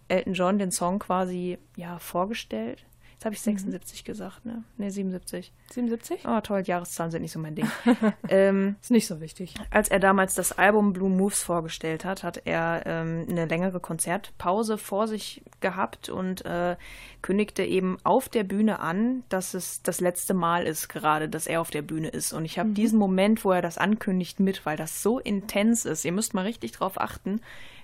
Elton 0.08 0.34
John 0.34 0.58
den 0.58 0.70
Song 0.70 0.98
quasi 0.98 1.58
ja 1.76 1.98
vorgestellt. 1.98 2.84
Jetzt 3.16 3.24
habe 3.24 3.34
ich 3.34 3.40
76 3.40 4.04
gesagt, 4.04 4.44
ne? 4.44 4.62
Ne, 4.76 4.90
77. 4.90 5.50
77? 5.70 6.24
Oh, 6.28 6.38
toll, 6.42 6.62
Jahreszahlen 6.66 7.10
sind 7.10 7.22
nicht 7.22 7.32
so 7.32 7.38
mein 7.38 7.54
Ding. 7.54 7.66
ähm, 8.28 8.76
Ist 8.82 8.90
nicht 8.90 9.06
so 9.06 9.22
wichtig. 9.22 9.54
als 9.70 9.88
er 9.88 10.00
damals 10.00 10.34
das 10.34 10.52
Album 10.52 10.92
Blue 10.92 11.08
Moves 11.08 11.42
vorgestellt 11.42 12.04
hat, 12.04 12.22
hat 12.22 12.42
er 12.44 12.82
ähm, 12.84 13.24
eine 13.30 13.46
längere 13.46 13.80
Konzertpause 13.80 14.76
vor 14.76 15.08
sich 15.08 15.42
gehabt 15.60 16.10
und 16.10 16.44
äh, 16.44 16.76
kündigte 17.22 17.64
eben 17.64 17.96
auf 18.04 18.28
der 18.28 18.44
Bühne 18.44 18.80
an, 18.80 19.24
dass 19.30 19.54
es 19.54 19.80
das 19.82 20.02
letzte 20.02 20.34
Mal 20.34 20.66
ist 20.66 20.88
gerade, 20.88 21.30
dass 21.30 21.46
er 21.46 21.62
auf 21.62 21.70
der 21.70 21.80
Bühne 21.80 22.08
ist. 22.08 22.34
Und 22.34 22.44
ich 22.44 22.58
habe 22.58 22.72
diesen 22.72 22.98
Moment, 22.98 23.46
wo 23.46 23.50
er 23.50 23.62
das 23.62 23.78
ankündigt, 23.78 24.40
mit, 24.40 24.66
weil 24.66 24.76
das 24.76 25.02
so 25.02 25.20
intens 25.20 25.86
ist. 25.86 26.04
Ihr 26.04 26.12
müsst 26.12 26.34
mal 26.34 26.44
richtig 26.44 26.72
drauf 26.72 27.00
achten, 27.00 27.40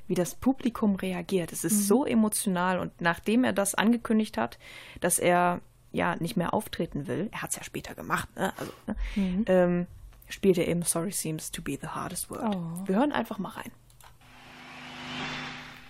wie 0.08 0.14
das 0.14 0.34
Publikum 0.34 0.96
reagiert. 0.96 1.52
Es 1.52 1.64
ist 1.64 1.86
so 1.86 2.04
emotional. 2.04 2.78
Und 2.78 3.00
nachdem 3.00 3.44
er 3.44 3.52
das 3.52 3.74
angekündigt 3.74 4.36
hat, 4.36 4.58
dass 5.00 5.18
er 5.18 5.60
ja 5.92 6.16
nicht 6.16 6.36
mehr 6.36 6.54
auftreten 6.54 7.06
will, 7.06 7.28
er 7.32 7.42
hat 7.42 7.50
es 7.50 7.56
ja 7.56 7.62
später 7.62 7.94
gemacht, 7.94 8.28
ne? 8.36 8.52
Also, 8.58 8.72
ne? 8.86 9.44
Ähm, 9.46 9.86
spielt 10.28 10.58
er 10.58 10.66
eben 10.68 10.82
Sorry 10.82 11.12
Seems 11.12 11.50
to 11.50 11.62
be 11.62 11.78
the 11.80 11.88
hardest 11.88 12.30
word. 12.30 12.54
Oh. 12.54 12.86
Wir 12.86 12.96
hören 12.96 13.12
einfach 13.12 13.38
mal 13.38 13.50
rein. 13.50 13.70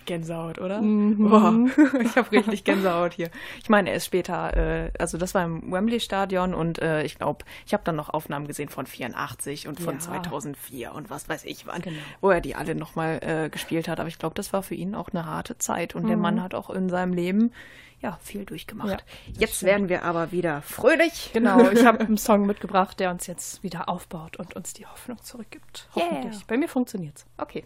Gänsehaut, 0.07 0.59
oder? 0.59 0.81
Mhm. 0.83 1.29
Boah, 1.29 1.55
ich 2.01 2.17
habe 2.17 2.31
richtig 2.33 2.65
Gänsehaut 2.65 3.15
hier. 3.15 3.31
Ich 3.63 3.69
meine, 3.69 3.91
er 3.91 3.97
ist 3.97 4.07
später, 4.07 4.57
äh, 4.57 4.91
also 4.99 5.19
das 5.19 5.35
war 5.35 5.45
im 5.45 5.71
Wembley-Stadion 5.73 6.55
und 6.55 6.81
äh, 6.81 7.03
ich 7.05 7.17
glaube, 7.19 7.45
ich 7.67 7.73
habe 7.75 7.83
dann 7.85 7.97
noch 7.97 8.09
Aufnahmen 8.11 8.47
gesehen 8.47 8.69
von 8.69 8.87
84 8.87 9.69
und 9.69 9.81
von 9.81 9.95
Ja. 9.95 10.01
2004 10.01 10.93
und 10.95 11.11
was 11.11 11.29
weiß 11.29 11.45
ich 11.45 11.67
wann, 11.67 11.83
Genau. 11.83 11.97
wo 12.21 12.31
er 12.31 12.41
die 12.41 12.55
alle 12.55 12.75
nochmal 12.75 13.19
äh, 13.23 13.49
gespielt 13.51 13.89
hat. 13.89 14.01
Aber 14.01 14.09
ich 14.09 14.19
glaube, 14.19 14.35
das 14.35 14.53
war 14.53 14.63
für 14.63 14.75
ihn 14.75 14.95
auch 14.95 15.09
eine 15.13 15.27
harte 15.27 15.59
Zeit 15.59 15.95
und 15.95 16.09
der 16.09 16.17
Mann 16.17 16.43
hat 16.43 16.55
auch 16.55 16.71
in 16.71 16.89
seinem 16.89 17.13
Leben 17.13 17.53
ja 18.01 18.19
viel 18.21 18.45
durchgemacht. 18.45 18.89
Ja, 18.91 18.99
jetzt 19.39 19.63
werden 19.63 19.89
wir 19.89 20.03
aber 20.03 20.33
wieder 20.33 20.61
fröhlich. 20.63 21.31
Genau, 21.33 21.71
ich 21.71 21.87
habe 21.87 22.01
einen 22.05 22.19
Song 22.19 22.47
mitgebracht, 22.47 22.99
der 22.99 23.13
uns 23.13 23.29
jetzt 23.29 23.63
wieder 23.63 23.89
aufbaut 23.89 24.37
und 24.39 24.55
uns 24.57 24.73
die 24.73 24.87
Hoffnung 24.87 25.19
zurückgibt. 25.23 25.89
Yeah. 25.97 26.07
Hoffentlich. 26.07 26.45
Bei 26.47 26.57
mir 26.57 26.69
funktioniert's. 26.69 27.25
Okay. 27.39 27.65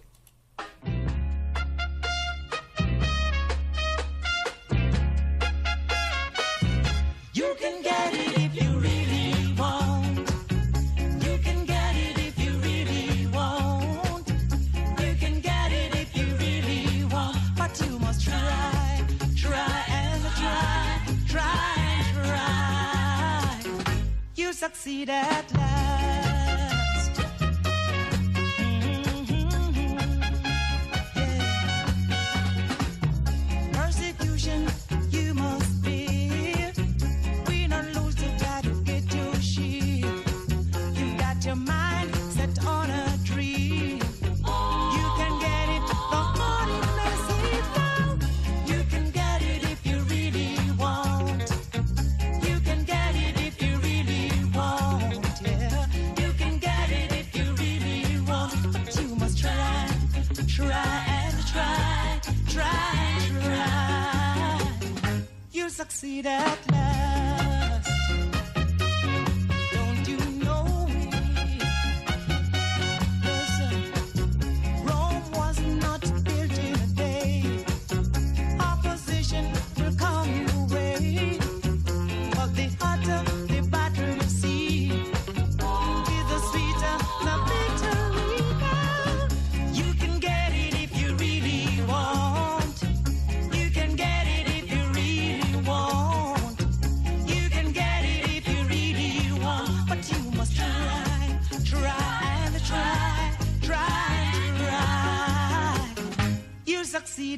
Succeed 24.76 25.08
at 25.08 25.54
last. 25.54 25.65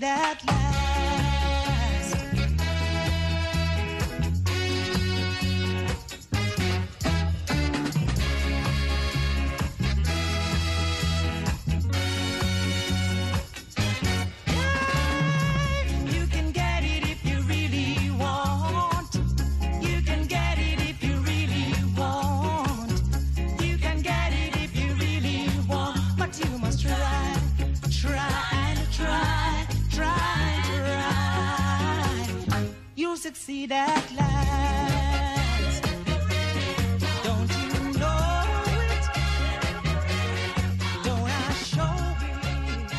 Succeed 0.00 0.57
succeed 33.28 33.70
at 33.72 34.10
last. 34.16 35.82
Don't 37.26 37.50
you 37.60 37.68
know 38.00 38.44
it? 38.88 39.04
Don't 41.04 41.28
I 41.28 41.52
show 41.72 41.94
it? 42.24 42.90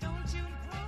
Don't 0.00 0.30
you 0.32 0.42
know? 0.42 0.78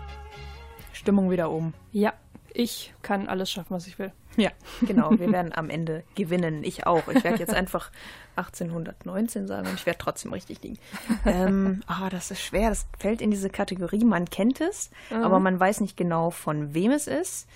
Stimmung 0.92 1.30
wieder 1.30 1.50
um. 1.50 1.74
Ja, 1.90 2.12
ich 2.52 2.94
kann 3.02 3.28
alles 3.28 3.50
schaffen, 3.50 3.74
was 3.74 3.88
ich 3.88 3.98
will. 3.98 4.12
Ja, 4.36 4.50
genau. 4.86 5.10
Wir 5.12 5.30
werden 5.30 5.52
am 5.52 5.70
Ende 5.70 6.02
gewinnen. 6.14 6.64
Ich 6.64 6.86
auch. 6.86 7.06
Ich 7.08 7.24
werde 7.24 7.38
jetzt 7.38 7.54
einfach 7.54 7.90
1819 8.36 9.46
sagen 9.46 9.68
und 9.68 9.74
ich 9.74 9.86
werde 9.86 9.98
trotzdem 9.98 10.32
richtig 10.32 10.62
liegen. 10.62 10.78
Ähm, 11.24 11.82
ah, 11.86 12.08
das 12.10 12.30
ist 12.30 12.42
schwer. 12.42 12.70
Das 12.70 12.86
fällt 12.98 13.20
in 13.20 13.30
diese 13.30 13.50
Kategorie. 13.50 14.04
Man 14.04 14.24
kennt 14.26 14.60
es, 14.60 14.90
aber 15.10 15.38
man 15.40 15.58
weiß 15.58 15.80
nicht 15.80 15.96
genau, 15.96 16.30
von 16.30 16.74
wem 16.74 16.90
es 16.90 17.06
ist. 17.06 17.48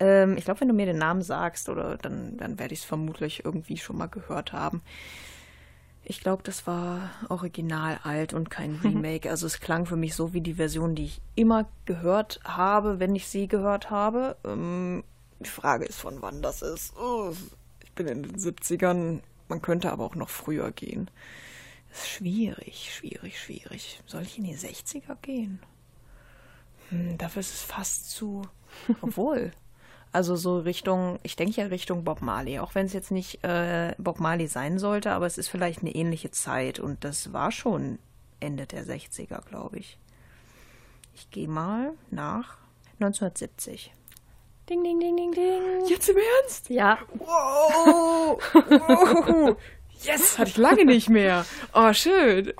Ähm, 0.00 0.36
ich 0.36 0.44
glaube, 0.44 0.60
wenn 0.60 0.68
du 0.68 0.74
mir 0.74 0.86
den 0.86 0.98
Namen 0.98 1.22
sagst, 1.22 1.68
oder 1.68 1.96
dann, 1.96 2.36
dann 2.36 2.58
werde 2.58 2.74
ich 2.74 2.80
es 2.80 2.86
vermutlich 2.86 3.44
irgendwie 3.44 3.76
schon 3.76 3.98
mal 3.98 4.06
gehört 4.06 4.52
haben. 4.52 4.82
Ich 6.04 6.20
glaube, 6.20 6.42
das 6.42 6.66
war 6.66 7.10
original 7.28 8.00
alt 8.02 8.34
und 8.34 8.50
kein 8.50 8.74
Remake. 8.82 9.30
Also 9.30 9.46
es 9.46 9.60
klang 9.60 9.86
für 9.86 9.96
mich 9.96 10.16
so 10.16 10.32
wie 10.32 10.40
die 10.40 10.54
Version, 10.54 10.96
die 10.96 11.04
ich 11.04 11.20
immer 11.36 11.66
gehört 11.84 12.40
habe, 12.44 12.98
wenn 12.98 13.14
ich 13.14 13.28
sie 13.28 13.46
gehört 13.46 13.90
habe. 13.90 14.36
Ähm, 14.44 15.04
die 15.42 15.50
Frage 15.50 15.84
ist, 15.84 15.98
von 15.98 16.22
wann 16.22 16.42
das 16.42 16.62
ist. 16.62 16.96
Oh, 16.96 17.34
ich 17.82 17.92
bin 17.92 18.06
in 18.06 18.22
den 18.22 18.36
70ern. 18.36 19.20
Man 19.48 19.62
könnte 19.62 19.92
aber 19.92 20.04
auch 20.04 20.14
noch 20.14 20.30
früher 20.30 20.70
gehen. 20.72 21.10
Das 21.90 22.02
ist 22.02 22.08
schwierig, 22.10 22.94
schwierig, 22.94 23.38
schwierig. 23.38 24.00
Soll 24.06 24.22
ich 24.22 24.38
in 24.38 24.44
die 24.44 24.56
60er 24.56 25.16
gehen? 25.20 25.60
Hm, 26.88 27.18
dafür 27.18 27.40
ist 27.40 27.54
es 27.54 27.62
fast 27.62 28.10
zu. 28.10 28.42
Obwohl. 29.02 29.52
Also 30.12 30.36
so 30.36 30.58
Richtung, 30.58 31.18
ich 31.22 31.36
denke 31.36 31.60
ja 31.60 31.66
Richtung 31.68 32.04
Bob 32.04 32.20
Marley, 32.20 32.58
auch 32.58 32.74
wenn 32.74 32.84
es 32.84 32.92
jetzt 32.92 33.10
nicht 33.10 33.42
äh, 33.44 33.94
Bob 33.96 34.20
Marley 34.20 34.46
sein 34.46 34.78
sollte, 34.78 35.12
aber 35.12 35.26
es 35.26 35.38
ist 35.38 35.48
vielleicht 35.48 35.80
eine 35.80 35.94
ähnliche 35.94 36.30
Zeit 36.30 36.78
und 36.78 37.02
das 37.02 37.32
war 37.32 37.50
schon 37.50 37.98
Ende 38.38 38.66
der 38.66 38.84
60er, 38.84 39.42
glaube 39.46 39.78
ich. 39.78 39.98
Ich 41.14 41.30
gehe 41.30 41.48
mal 41.48 41.92
nach 42.10 42.58
1970. 43.00 43.92
Ding, 44.68 44.82
ding, 44.84 45.00
ding, 45.00 45.16
ding, 45.16 45.32
ding. 45.32 45.86
Jetzt 45.88 46.08
im 46.08 46.16
Ernst? 46.16 46.70
Ja, 46.70 46.98
Wow! 47.14 48.38
wow. 48.54 49.56
Yes, 50.02 50.36
hatte 50.36 50.50
ich 50.50 50.56
lange 50.56 50.84
nicht 50.84 51.08
mehr. 51.08 51.44
Oh, 51.74 51.92
schön. 51.92 52.52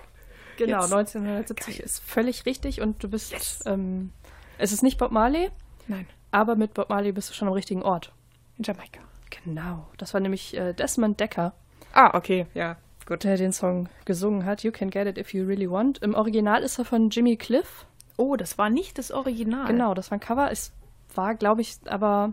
genau. 0.56 0.80
Jetzt. 0.82 0.92
1970 0.92 1.80
ist 1.80 1.98
völlig 2.04 2.46
richtig 2.46 2.80
und 2.80 3.02
du 3.02 3.08
bist. 3.08 3.64
Ähm, 3.66 4.12
es 4.58 4.70
ist 4.72 4.82
nicht 4.84 4.96
Bob 4.98 5.10
Marley, 5.10 5.50
Nein, 5.88 6.06
aber 6.30 6.54
mit 6.54 6.72
Bob 6.74 6.88
Marley 6.88 7.10
bist 7.10 7.30
du 7.30 7.34
schon 7.34 7.48
am 7.48 7.54
richtigen 7.54 7.82
Ort. 7.82 8.12
in 8.58 8.64
Jamaika. 8.64 9.00
Genau. 9.44 9.88
Das 9.98 10.14
war 10.14 10.20
nämlich 10.20 10.56
äh, 10.56 10.72
Desmond 10.72 11.18
Decker, 11.18 11.52
Ah, 11.94 12.16
okay, 12.16 12.46
ja, 12.54 12.76
gut. 13.06 13.24
der 13.24 13.36
den 13.36 13.52
Song 13.52 13.88
gesungen 14.04 14.44
hat. 14.44 14.62
You 14.62 14.70
can 14.70 14.90
get 14.90 15.08
it 15.08 15.18
if 15.18 15.34
you 15.34 15.44
really 15.44 15.68
want. 15.68 15.98
Im 15.98 16.14
Original 16.14 16.62
ist 16.62 16.78
er 16.78 16.84
von 16.84 17.10
Jimmy 17.10 17.36
Cliff. 17.36 17.86
Oh, 18.16 18.36
das 18.36 18.56
war 18.56 18.70
nicht 18.70 18.98
das 18.98 19.10
Original. 19.10 19.66
Genau, 19.66 19.94
das 19.94 20.12
war 20.12 20.18
ein 20.18 20.20
Cover. 20.20 20.52
Es 20.52 20.70
war, 21.16 21.34
glaube 21.34 21.60
ich, 21.60 21.76
aber 21.86 22.32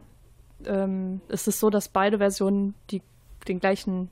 ähm, 0.65 1.21
es 1.29 1.47
ist 1.47 1.59
so, 1.59 1.69
dass 1.69 1.89
beide 1.89 2.17
Versionen 2.17 2.75
die, 2.91 3.01
den 3.47 3.59
gleichen 3.59 4.09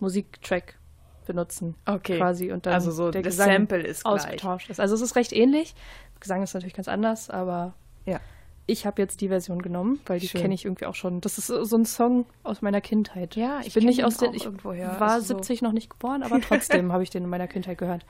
Musiktrack 0.00 0.78
benutzen. 1.26 1.74
Okay. 1.86 2.18
Quasi. 2.18 2.52
Und 2.52 2.66
dann 2.66 2.74
Also 2.74 2.90
so, 2.90 3.10
der 3.10 3.22
das 3.22 3.32
Gesang 3.34 3.50
Sample 3.52 3.82
ist 3.82 4.04
gleich. 4.04 4.14
ausgetauscht 4.14 4.70
ist. 4.70 4.78
Also 4.80 4.94
es 4.94 5.00
ist 5.00 5.16
recht 5.16 5.32
ähnlich. 5.32 5.74
Gesang 6.20 6.42
ist 6.42 6.54
natürlich 6.54 6.74
ganz 6.74 6.86
anders, 6.88 7.30
aber 7.30 7.74
Ja. 8.04 8.20
ich 8.66 8.86
habe 8.86 9.02
jetzt 9.02 9.20
die 9.20 9.28
Version 9.28 9.60
genommen, 9.60 9.98
weil 10.06 10.20
die 10.20 10.28
kenne 10.28 10.54
ich 10.54 10.64
irgendwie 10.64 10.86
auch 10.86 10.94
schon. 10.94 11.20
Das 11.20 11.38
ist 11.38 11.48
so 11.48 11.64
so 11.64 11.76
ein 11.76 11.84
Song 11.84 12.26
aus 12.44 12.62
meiner 12.62 12.80
Kindheit. 12.80 13.34
Ja, 13.36 13.58
ich 13.60 13.68
ich 13.68 13.74
bin 13.74 13.86
nicht 13.86 14.04
aus 14.04 14.18
den. 14.18 14.34
Ich 14.34 14.46
war 14.46 15.00
Also 15.00 15.26
so- 15.26 15.34
70 15.38 15.62
noch 15.62 15.72
nicht 15.72 15.90
geboren, 15.90 16.22
aber 16.22 16.40
trotzdem 16.40 16.92
habe 16.92 17.02
ich 17.02 17.10
den 17.10 17.24
in 17.24 17.28
meiner 17.30 17.48
Kindheit 17.48 17.78
gehört. 17.78 18.06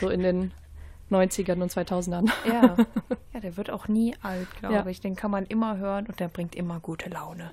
So 0.00 0.08
in 0.10 0.20
den 0.20 0.52
90ern 1.12 1.60
und 1.62 1.70
2000ern. 1.72 2.30
Ja. 2.46 2.76
ja, 3.34 3.40
der 3.40 3.56
wird 3.56 3.70
auch 3.70 3.88
nie 3.88 4.14
alt, 4.22 4.48
glaube 4.58 4.74
Ja. 4.74 4.86
ich. 4.86 5.00
Den 5.00 5.14
kann 5.16 5.30
man 5.30 5.44
immer 5.46 5.76
hören 5.76 6.06
und 6.06 6.18
der 6.20 6.28
bringt 6.28 6.54
immer 6.54 6.80
gute 6.80 7.08
Laune. 7.10 7.50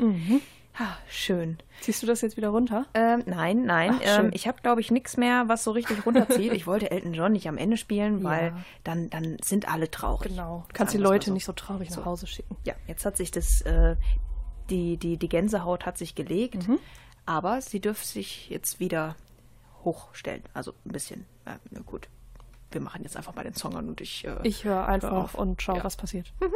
Ah, 0.78 0.95
schön. 1.10 1.58
Ziehst 1.82 2.02
du 2.04 2.08
das 2.08 2.22
jetzt 2.22 2.38
wieder 2.38 2.50
runter? 2.50 2.86
Ähm, 2.93 3.24
nein, 3.26 3.65
nein. 3.65 4.00
Ach, 4.02 4.19
ähm, 4.19 4.30
ich 4.34 4.48
habe, 4.48 4.62
glaube 4.62 4.80
ich, 4.80 4.91
nichts 4.91 5.17
mehr, 5.17 5.43
was 5.48 5.63
so 5.65 5.72
richtig 5.72 6.06
runterzieht. 6.06 6.54
ich 6.54 6.67
wollte 6.67 6.89
Elton 6.91 7.13
John 7.13 7.34
nicht 7.34 7.50
am 7.50 7.58
Ende 7.58 7.76
spielen, 7.76 8.24
weil 8.24 8.48
Ja. 8.48 8.58
dann, 8.86 9.10
dann 9.10 9.38
sind 9.43 9.67
alle 9.67 9.91
traurig. 9.91 10.30
Genau. 10.30 10.63
Du 10.69 10.74
kannst 10.74 10.93
die 10.93 10.98
Leute 11.00 11.28
so. 11.28 11.34
nicht 11.34 11.43
so 11.43 11.52
traurig 11.52 11.89
So. 11.91 12.00
nach 12.00 12.06
Hause 12.06 12.28
schicken. 12.28 12.56
Ja, 12.63 12.76
jetzt 12.88 13.04
hat 13.06 13.17
sich 13.17 13.30
das, 13.32 13.62
äh, 13.63 13.98
die, 14.69 14.95
die, 14.98 15.17
die 15.17 15.28
Gänsehaut 15.30 15.86
hat 15.86 15.98
sich 15.98 16.15
gelegt, 16.15 16.67
Mhm. 16.67 16.80
aber 17.26 17.60
sie 17.60 17.82
dürfte 17.82 18.08
sich 18.08 18.50
jetzt 18.50 18.80
wieder 18.80 19.15
hochstellen. 19.84 20.43
Also 20.54 20.72
ein 20.86 20.91
bisschen. 20.93 21.26
Äh, 21.45 21.56
na 21.72 21.82
gut. 21.82 22.08
Wir 22.71 22.82
machen 22.82 23.01
jetzt 23.03 23.17
einfach 23.17 23.34
mal 23.36 23.43
den 23.43 23.55
Song 23.55 23.75
an 23.75 23.88
und 23.89 24.01
ich. 24.01 24.25
Äh, 24.25 24.36
Ich 24.43 24.63
höre 24.63 24.88
einfach 24.88 25.12
auf. 25.12 25.36
und 25.36 25.62
schau, 25.62 25.75
Ja. 25.77 25.84
was 25.84 25.95
passiert. 25.97 26.32
Come 26.39 26.51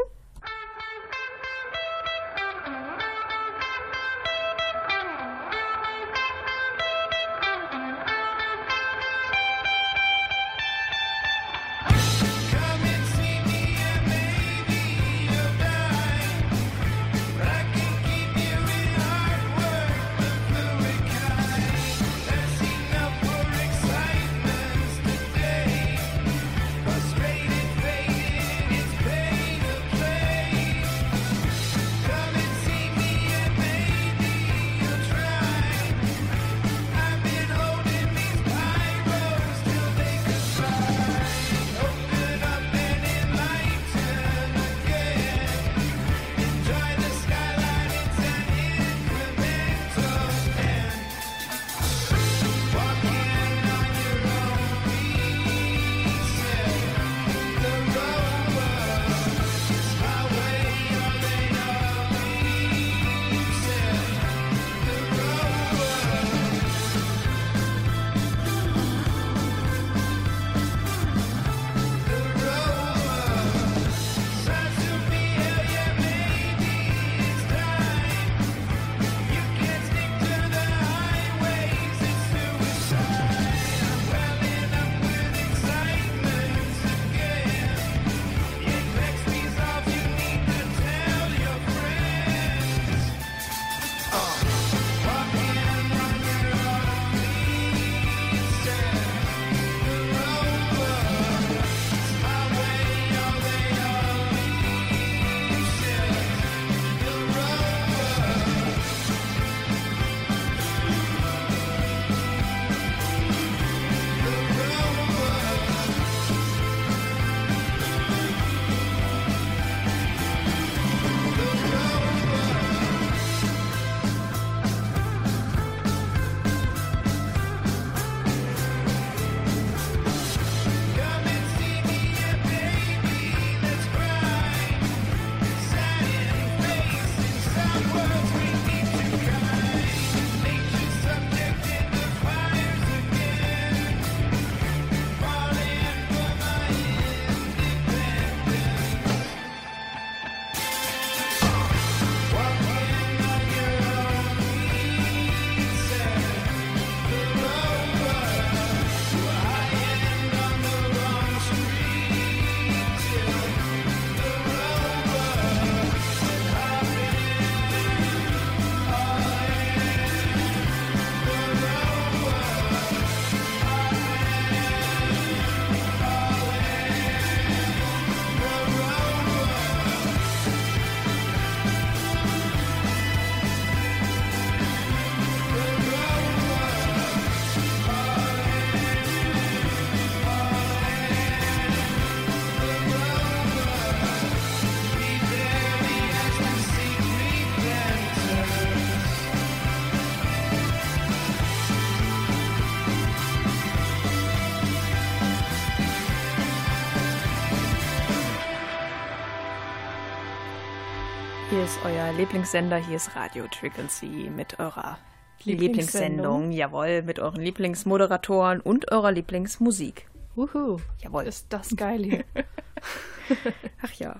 euer 212.03 212.13
Lieblingssender, 212.13 212.75
hier 212.75 212.97
ist 212.97 213.15
Radio 213.15 213.45
Frequency 213.49 214.29
mit 214.35 214.59
eurer 214.59 214.97
Lieblingssendung. 215.45 216.49
Lieblingssendung. 216.49 216.51
Jawohl, 216.51 217.01
mit 217.01 217.19
euren 217.19 217.41
Lieblingsmoderatoren 217.41 218.59
und 218.59 218.91
eurer 218.91 219.13
Lieblingsmusik. 219.13 220.09
Wuhu. 220.35 220.79
Jawohl. 220.99 221.23
Ist 221.23 221.47
das 221.53 221.73
geil 221.77 222.03
hier. 222.03 222.25
Ach 223.81 223.93
ja. 223.93 224.19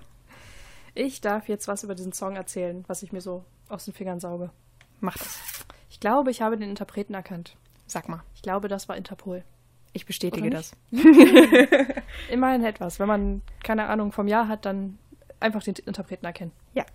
Ich 0.93 1.19
darf 1.19 1.49
jetzt 1.49 1.67
was 1.67 1.83
über 1.83 1.93
diesen 1.93 2.13
Song 2.13 2.37
erzählen, 2.37 2.85
was 2.87 3.03
ich 3.03 3.11
mir 3.11 3.19
so 3.19 3.43
aus 3.67 3.83
den 3.83 3.93
Fingern 3.93 4.21
sauge. 4.21 4.51
Mach 5.01 5.17
das. 5.17 5.41
Ich 5.89 5.99
glaube, 5.99 6.31
ich 6.31 6.41
habe 6.41 6.57
den 6.57 6.69
Interpreten 6.69 7.13
erkannt. 7.15 7.57
Sag 7.85 8.07
mal. 8.07 8.23
Ich 8.33 8.43
glaube, 8.43 8.69
das 8.69 8.87
war 8.87 8.95
Interpol. 8.95 9.43
Ich 9.91 10.05
bestätige 10.05 10.49
das. 10.49 10.71
Immerhin 12.31 12.63
etwas. 12.63 12.99
Wenn 12.99 13.07
man 13.07 13.41
keine 13.61 13.87
Ahnung 13.87 14.13
vom 14.13 14.29
Jahr 14.29 14.47
hat, 14.47 14.65
dann 14.65 14.99
einfach 15.41 15.63
den 15.63 15.75
Interpreten 15.85 16.25
erkennen. 16.25 16.53
Ja. 16.73 16.85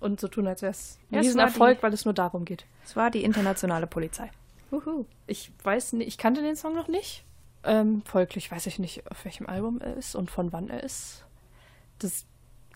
Und 0.00 0.20
so 0.20 0.28
tun, 0.28 0.46
als 0.46 0.62
wäre 0.62 0.70
es 0.70 0.98
ein 1.10 1.18
Riesenerfolg, 1.18 1.78
die- 1.78 1.82
weil 1.82 1.92
es 1.92 2.04
nur 2.04 2.14
darum 2.14 2.44
geht. 2.44 2.66
Es 2.84 2.94
war 2.96 3.10
die 3.10 3.24
internationale 3.24 3.86
Polizei. 3.86 4.30
Wuhu. 4.70 5.06
Ich 5.26 5.50
weiß 5.64 5.94
nicht, 5.94 6.08
ich 6.08 6.18
kannte 6.18 6.42
den 6.42 6.54
Song 6.56 6.74
noch 6.74 6.88
nicht. 6.88 7.24
Ähm, 7.64 8.02
folglich 8.04 8.50
weiß 8.50 8.66
ich 8.66 8.78
nicht, 8.78 9.10
auf 9.10 9.24
welchem 9.24 9.46
Album 9.46 9.80
er 9.80 9.94
ist 9.96 10.14
und 10.14 10.30
von 10.30 10.52
wann 10.52 10.68
er 10.70 10.82
ist. 10.84 11.24
Das 11.98 12.26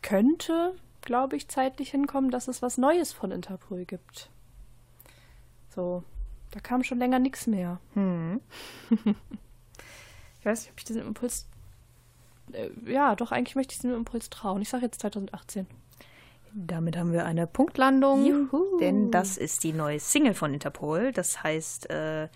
könnte, 0.02 0.74
glaube 1.02 1.36
ich, 1.36 1.48
zeitlich 1.48 1.90
hinkommen, 1.92 2.30
dass 2.32 2.48
es 2.48 2.60
was 2.62 2.76
Neues 2.78 3.12
von 3.12 3.30
Interpol 3.30 3.84
gibt. 3.84 4.28
So, 5.74 6.02
da 6.50 6.58
kam 6.60 6.82
schon 6.82 6.98
länger 6.98 7.18
nichts 7.20 7.46
mehr. 7.46 7.78
Hm. 7.94 8.40
Ich 10.40 10.46
weiß 10.46 10.62
nicht, 10.62 10.72
ob 10.72 10.78
ich 10.78 10.84
diesen 10.84 11.02
Impuls 11.06 11.46
äh, 12.52 12.68
ja, 12.84 13.14
doch, 13.14 13.30
eigentlich 13.30 13.54
möchte 13.54 13.70
ich 13.72 13.76
es 13.78 13.82
dem 13.82 13.94
Impuls 13.94 14.28
trauen. 14.28 14.60
Ich 14.60 14.68
sage 14.70 14.84
jetzt 14.84 15.00
2018. 15.00 15.68
Damit 16.55 16.96
haben 16.96 17.12
wir 17.12 17.24
eine 17.24 17.46
Punktlandung, 17.46 18.24
Juhu. 18.24 18.78
denn 18.80 19.11
das 19.11 19.36
ist 19.36 19.64
die 19.64 19.72
neue 19.72 19.98
Single 20.00 20.34
von 20.34 20.53
Interpol. 20.53 21.12
Das 21.12 21.42
heißt, 21.42 21.88
äh, 21.90 22.28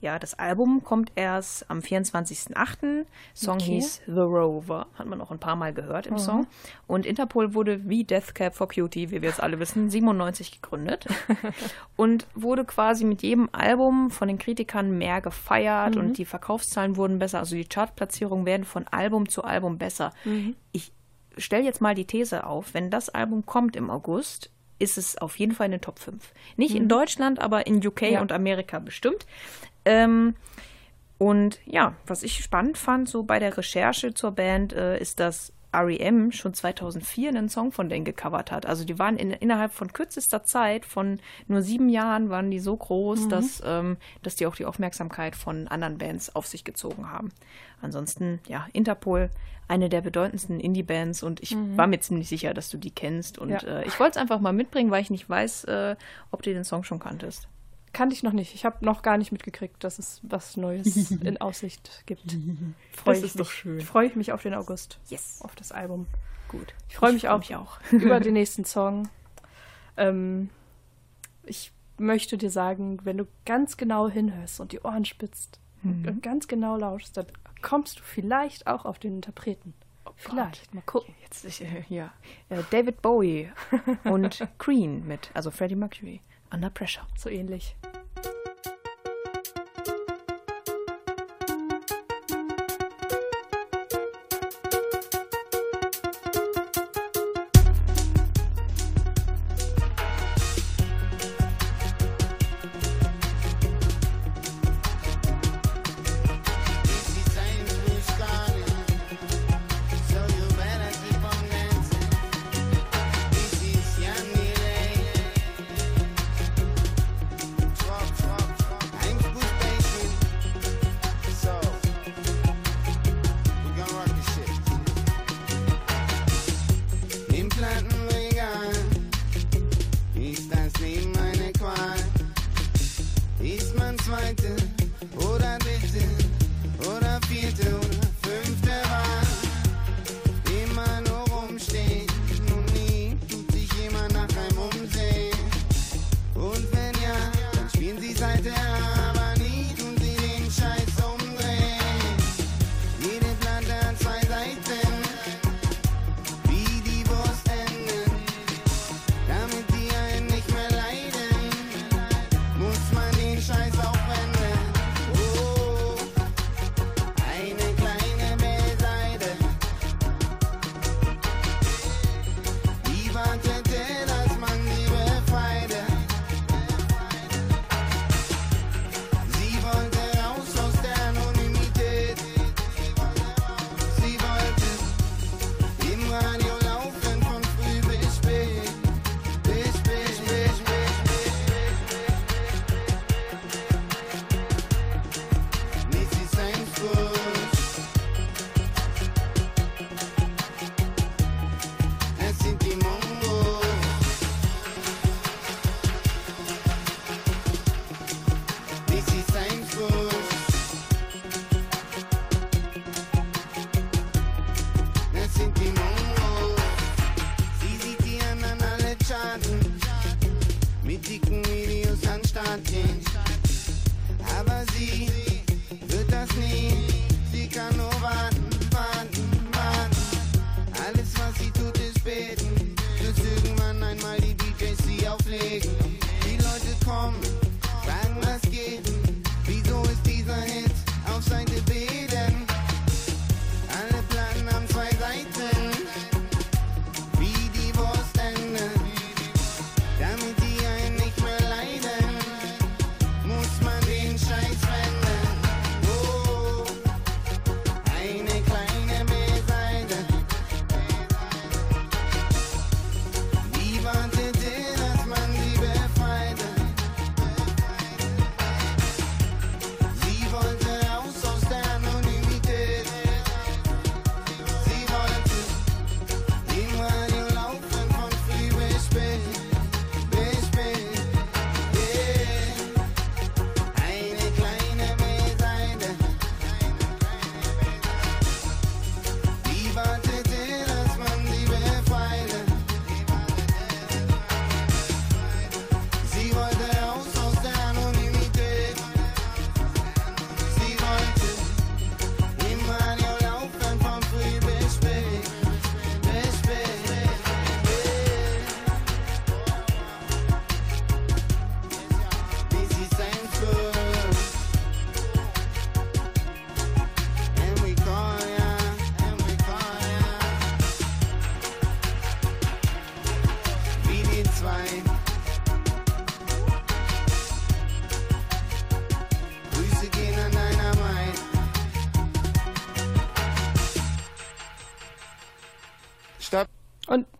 ja, 0.00 0.18
das 0.20 0.38
Album 0.38 0.84
kommt 0.84 1.10
erst 1.16 1.68
am 1.68 1.80
24.08. 1.80 3.04
Song 3.34 3.56
Okay. 3.56 3.64
hieß 3.64 4.02
The 4.06 4.12
Rover, 4.20 4.86
hat 4.94 5.06
man 5.06 5.20
auch 5.20 5.32
ein 5.32 5.40
paar 5.40 5.56
Mal 5.56 5.74
gehört 5.74 6.06
im 6.06 6.18
Song. 6.18 6.46
Und 6.86 7.04
Interpol 7.04 7.52
wurde 7.52 7.88
wie 7.88 8.04
Death 8.04 8.32
Cab 8.34 8.54
for 8.54 8.68
Cutie, 8.68 9.10
wie 9.10 9.20
wir 9.22 9.28
jetzt 9.28 9.42
alle 9.42 9.58
wissen, 9.58 9.90
97 9.90 10.62
gegründet 10.62 11.06
und 11.96 12.28
wurde 12.36 12.64
quasi 12.64 13.04
mit 13.04 13.22
jedem 13.22 13.48
Album 13.50 14.10
von 14.12 14.28
den 14.28 14.38
Kritikern 14.38 14.96
mehr 14.96 15.20
gefeiert 15.20 15.96
und 15.96 16.16
die 16.16 16.24
Verkaufszahlen 16.24 16.96
wurden 16.96 17.18
besser, 17.18 17.40
also 17.40 17.56
die 17.56 17.64
Chartplatzierungen 17.64 18.46
werden 18.46 18.64
von 18.64 18.86
Album 18.88 19.28
zu 19.28 19.42
Album 19.42 19.78
besser. 19.78 20.12
Ich 20.70 20.92
stell 21.38 21.64
jetzt 21.64 21.80
mal 21.80 21.94
die 21.94 22.04
These 22.06 22.44
auf, 22.44 22.74
wenn 22.74 22.90
das 22.90 23.08
Album 23.08 23.46
kommt 23.46 23.76
im 23.76 23.90
August, 23.90 24.50
ist 24.78 24.96
es 24.98 25.18
auf 25.18 25.38
jeden 25.38 25.52
Fall 25.52 25.66
in 25.66 25.72
den 25.72 25.80
Top 25.80 25.98
5. 25.98 26.32
Nicht 26.56 26.74
in 26.74 26.88
Deutschland, 26.88 27.40
aber 27.40 27.66
in 27.66 27.84
UK 27.84 28.02
Ja. 28.02 28.20
und 28.20 28.30
Amerika 28.32 28.78
bestimmt. 28.78 29.26
Ähm, 29.84 30.34
und 31.18 31.58
ja, 31.64 31.94
was 32.06 32.22
ich 32.22 32.42
spannend 32.44 32.78
fand, 32.78 33.08
so 33.08 33.24
bei 33.24 33.38
der 33.40 33.56
Recherche 33.56 34.14
zur 34.14 34.30
Band, 34.32 34.72
äh, 34.72 34.98
ist, 35.00 35.18
dass 35.18 35.52
REM 35.82 36.32
schon 36.32 36.54
2004 36.54 37.28
einen 37.30 37.48
Song 37.48 37.72
von 37.72 37.88
denen 37.88 38.04
gecovert 38.04 38.50
hat. 38.50 38.66
Also 38.66 38.84
die 38.84 38.98
waren 38.98 39.16
in, 39.16 39.30
innerhalb 39.30 39.72
von 39.72 39.92
kürzester 39.92 40.42
Zeit, 40.44 40.84
von 40.84 41.20
nur 41.46 41.62
sieben 41.62 41.88
Jahren, 41.88 42.30
waren 42.30 42.50
die 42.50 42.60
so 42.60 42.76
groß, 42.76 43.28
dass, 43.28 43.62
ähm, 43.64 43.96
dass 44.22 44.36
die 44.36 44.46
auch 44.46 44.56
die 44.56 44.64
Aufmerksamkeit 44.66 45.36
von 45.36 45.68
anderen 45.68 45.98
Bands 45.98 46.34
auf 46.34 46.46
sich 46.46 46.64
gezogen 46.64 47.10
haben. 47.10 47.30
Ansonsten, 47.80 48.40
ja, 48.48 48.66
Interpol, 48.72 49.30
eine 49.68 49.88
der 49.90 50.00
bedeutendsten 50.00 50.60
Indie-Bands 50.60 51.22
und 51.22 51.40
ich 51.42 51.54
war 51.76 51.86
mir 51.86 52.00
ziemlich 52.00 52.28
sicher, 52.28 52.54
dass 52.54 52.70
du 52.70 52.78
die 52.78 52.90
kennst. 52.90 53.38
Und 53.38 53.50
Ja. 53.50 53.58
äh, 53.58 53.86
ich 53.86 54.00
wollte 54.00 54.12
es 54.12 54.16
einfach 54.16 54.40
mal 54.40 54.52
mitbringen, 54.54 54.90
weil 54.90 55.02
ich 55.02 55.10
nicht 55.10 55.28
weiß, 55.28 55.64
äh, 55.64 55.96
ob 56.30 56.42
du 56.42 56.52
den 56.54 56.64
Song 56.64 56.84
schon 56.84 56.98
kanntest. 56.98 57.48
Kannte 57.98 58.14
ich 58.14 58.22
noch 58.22 58.32
nicht. 58.32 58.54
Ich 58.54 58.64
habe 58.64 58.84
noch 58.84 59.02
gar 59.02 59.18
nicht 59.18 59.32
mitgekriegt, 59.32 59.82
dass 59.82 59.98
es 59.98 60.20
was 60.22 60.56
Neues 60.56 61.10
in 61.10 61.40
Aussicht 61.40 62.04
gibt. 62.06 62.36
Freu 62.92 63.12
Das 63.12 63.18
ist 63.24 63.34
mich, 63.34 63.44
doch 63.44 63.50
schön. 63.50 63.80
Freue 63.80 64.06
ich 64.06 64.14
mich 64.14 64.30
auf 64.30 64.40
den 64.42 64.54
August, 64.54 65.00
Yes. 65.08 65.40
auf 65.42 65.56
das 65.56 65.72
Album. 65.72 66.06
Gut. 66.46 66.74
Ich 66.88 66.94
freue 66.94 67.12
mich 67.12 67.22
freu 67.22 67.30
auch, 67.32 67.38
mich 67.40 67.56
auch. 67.56 67.80
über 67.90 68.20
den 68.20 68.34
nächsten 68.40 68.64
Song. 68.64 69.08
Ähm, 69.96 70.48
ich 71.42 71.72
möchte 71.98 72.38
dir 72.38 72.50
sagen, 72.52 73.00
wenn 73.02 73.18
du 73.18 73.26
ganz 73.44 73.76
genau 73.76 74.08
hinhörst 74.08 74.60
und 74.60 74.70
die 74.70 74.78
Ohren 74.82 75.04
spitzt 75.04 75.58
und 75.82 76.22
ganz 76.22 76.46
genau 76.46 76.76
lauschst, 76.76 77.16
dann 77.16 77.26
kommst 77.62 77.98
du 77.98 78.02
vielleicht 78.04 78.68
auch 78.68 78.84
auf 78.84 79.00
den 79.00 79.16
Interpreten. 79.16 79.74
vielleicht. 80.14 80.72
Mal 80.72 80.82
gucken. 80.82 81.14
Jetzt 81.22 81.44
ich, 81.44 81.62
äh, 81.62 81.84
ja. 81.88 82.12
Äh, 82.48 82.62
David 82.70 83.02
Bowie 83.02 83.50
und 84.04 84.46
Queen 84.58 85.04
mit, 85.08 85.30
also 85.34 85.50
Freddie 85.50 85.74
Mercury, 85.74 86.20
Under 86.50 86.70
Pressure. 86.70 87.06
So 87.16 87.28
ähnlich. 87.28 87.76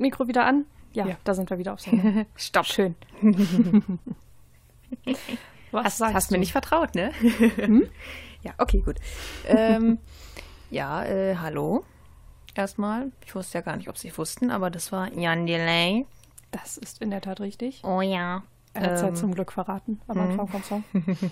Mikro 0.09 0.27
wieder 0.29 0.45
an? 0.47 0.65
Ja, 0.95 1.07
Ja. 1.07 1.17
da 1.25 1.35
sind 1.35 1.51
wir 1.51 1.59
wieder 1.59 1.75
auf 1.75 1.81
Sendung. 1.81 2.25
Stopp. 2.37 2.65
Schön. 2.67 2.95
Was 5.71 5.85
Hast, 5.85 5.99
sagst 5.99 6.15
hast 6.15 6.31
du? 6.31 6.35
mir 6.35 6.39
nicht 6.41 6.53
vertraut, 6.53 6.95
ne? 6.95 7.13
Ja, 8.43 8.53
okay, 8.59 8.81
gut. 8.81 8.97
ähm, 9.47 9.99
ja, 10.71 11.05
äh, 11.05 11.35
hallo. 11.37 11.85
Erstmal. 12.55 13.11
Ich 13.27 13.35
wusste 13.35 13.59
ja 13.59 13.63
gar 13.63 13.77
nicht, 13.77 13.89
ob 13.89 13.99
Sie 13.99 14.17
wussten, 14.17 14.51
aber 14.53 14.71
das 14.71 14.93
war 14.93 15.13
Jan 15.13 15.45
Delay. 15.47 16.07
Das 16.53 16.77
ist 16.79 17.03
in 17.03 17.11
der 17.11 17.21
Tat 17.21 17.41
richtig. 17.41 17.83
Oh 17.85 18.01
ja. 18.01 18.45
Er 18.75 18.83
hat 18.83 18.93
es 18.93 19.03
ja 19.03 19.09
Ähm, 19.09 19.15
zum 19.17 19.35
Glück 19.35 19.53
verraten 19.53 20.01
am 20.09 20.19
Anfang 20.19 20.49
vom 20.49 20.63
Song. 20.63 20.85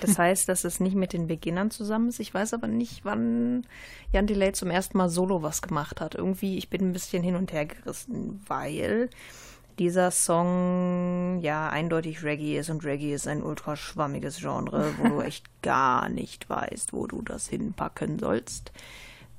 Das 0.00 0.18
heißt, 0.18 0.48
dass 0.48 0.64
es 0.64 0.80
nicht 0.80 0.94
mit 0.96 1.12
den 1.12 1.26
Beginnern 1.26 1.70
zusammen 1.70 2.08
ist. 2.08 2.20
Ich 2.20 2.32
weiß 2.32 2.54
aber 2.54 2.66
nicht, 2.66 3.04
wann 3.04 3.66
Jan 4.12 4.26
Delay 4.26 4.52
zum 4.52 4.70
ersten 4.70 4.98
Mal 4.98 5.08
solo 5.08 5.42
was 5.42 5.62
gemacht 5.62 6.00
hat. 6.00 6.14
Irgendwie, 6.14 6.58
ich 6.58 6.68
bin 6.70 6.82
ein 6.82 6.92
bisschen 6.92 7.22
hin 7.22 7.36
und 7.36 7.52
her 7.52 7.66
gerissen, 7.66 8.42
weil 8.46 9.08
dieser 9.78 10.10
Song 10.12 11.40
ja 11.40 11.68
eindeutig 11.68 12.22
Reggae 12.22 12.58
ist 12.58 12.70
und 12.70 12.84
Reggae 12.84 13.12
ist 13.14 13.26
ein 13.26 13.42
ultra 13.42 13.74
schwammiges 13.76 14.38
Genre, 14.38 14.94
wo 14.98 15.08
du 15.08 15.20
echt 15.24 15.46
gar 15.62 16.08
nicht 16.08 16.48
weißt, 16.48 16.92
wo 16.92 17.06
du 17.06 17.22
das 17.22 17.48
hinpacken 17.48 18.18
sollst. 18.18 18.72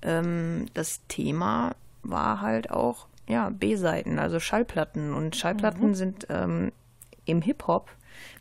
Ähm, 0.01 0.65
das 0.73 1.01
Thema 1.07 1.75
war 2.03 2.41
halt 2.41 2.69
auch 2.69 3.07
ja 3.27 3.49
B-Seiten, 3.49 4.19
also 4.19 4.39
Schallplatten 4.39 5.13
und 5.13 5.35
Schallplatten 5.35 5.95
sind 5.95 6.27
ähm, 6.29 6.71
im 7.25 7.41
Hip-Hop, 7.41 7.89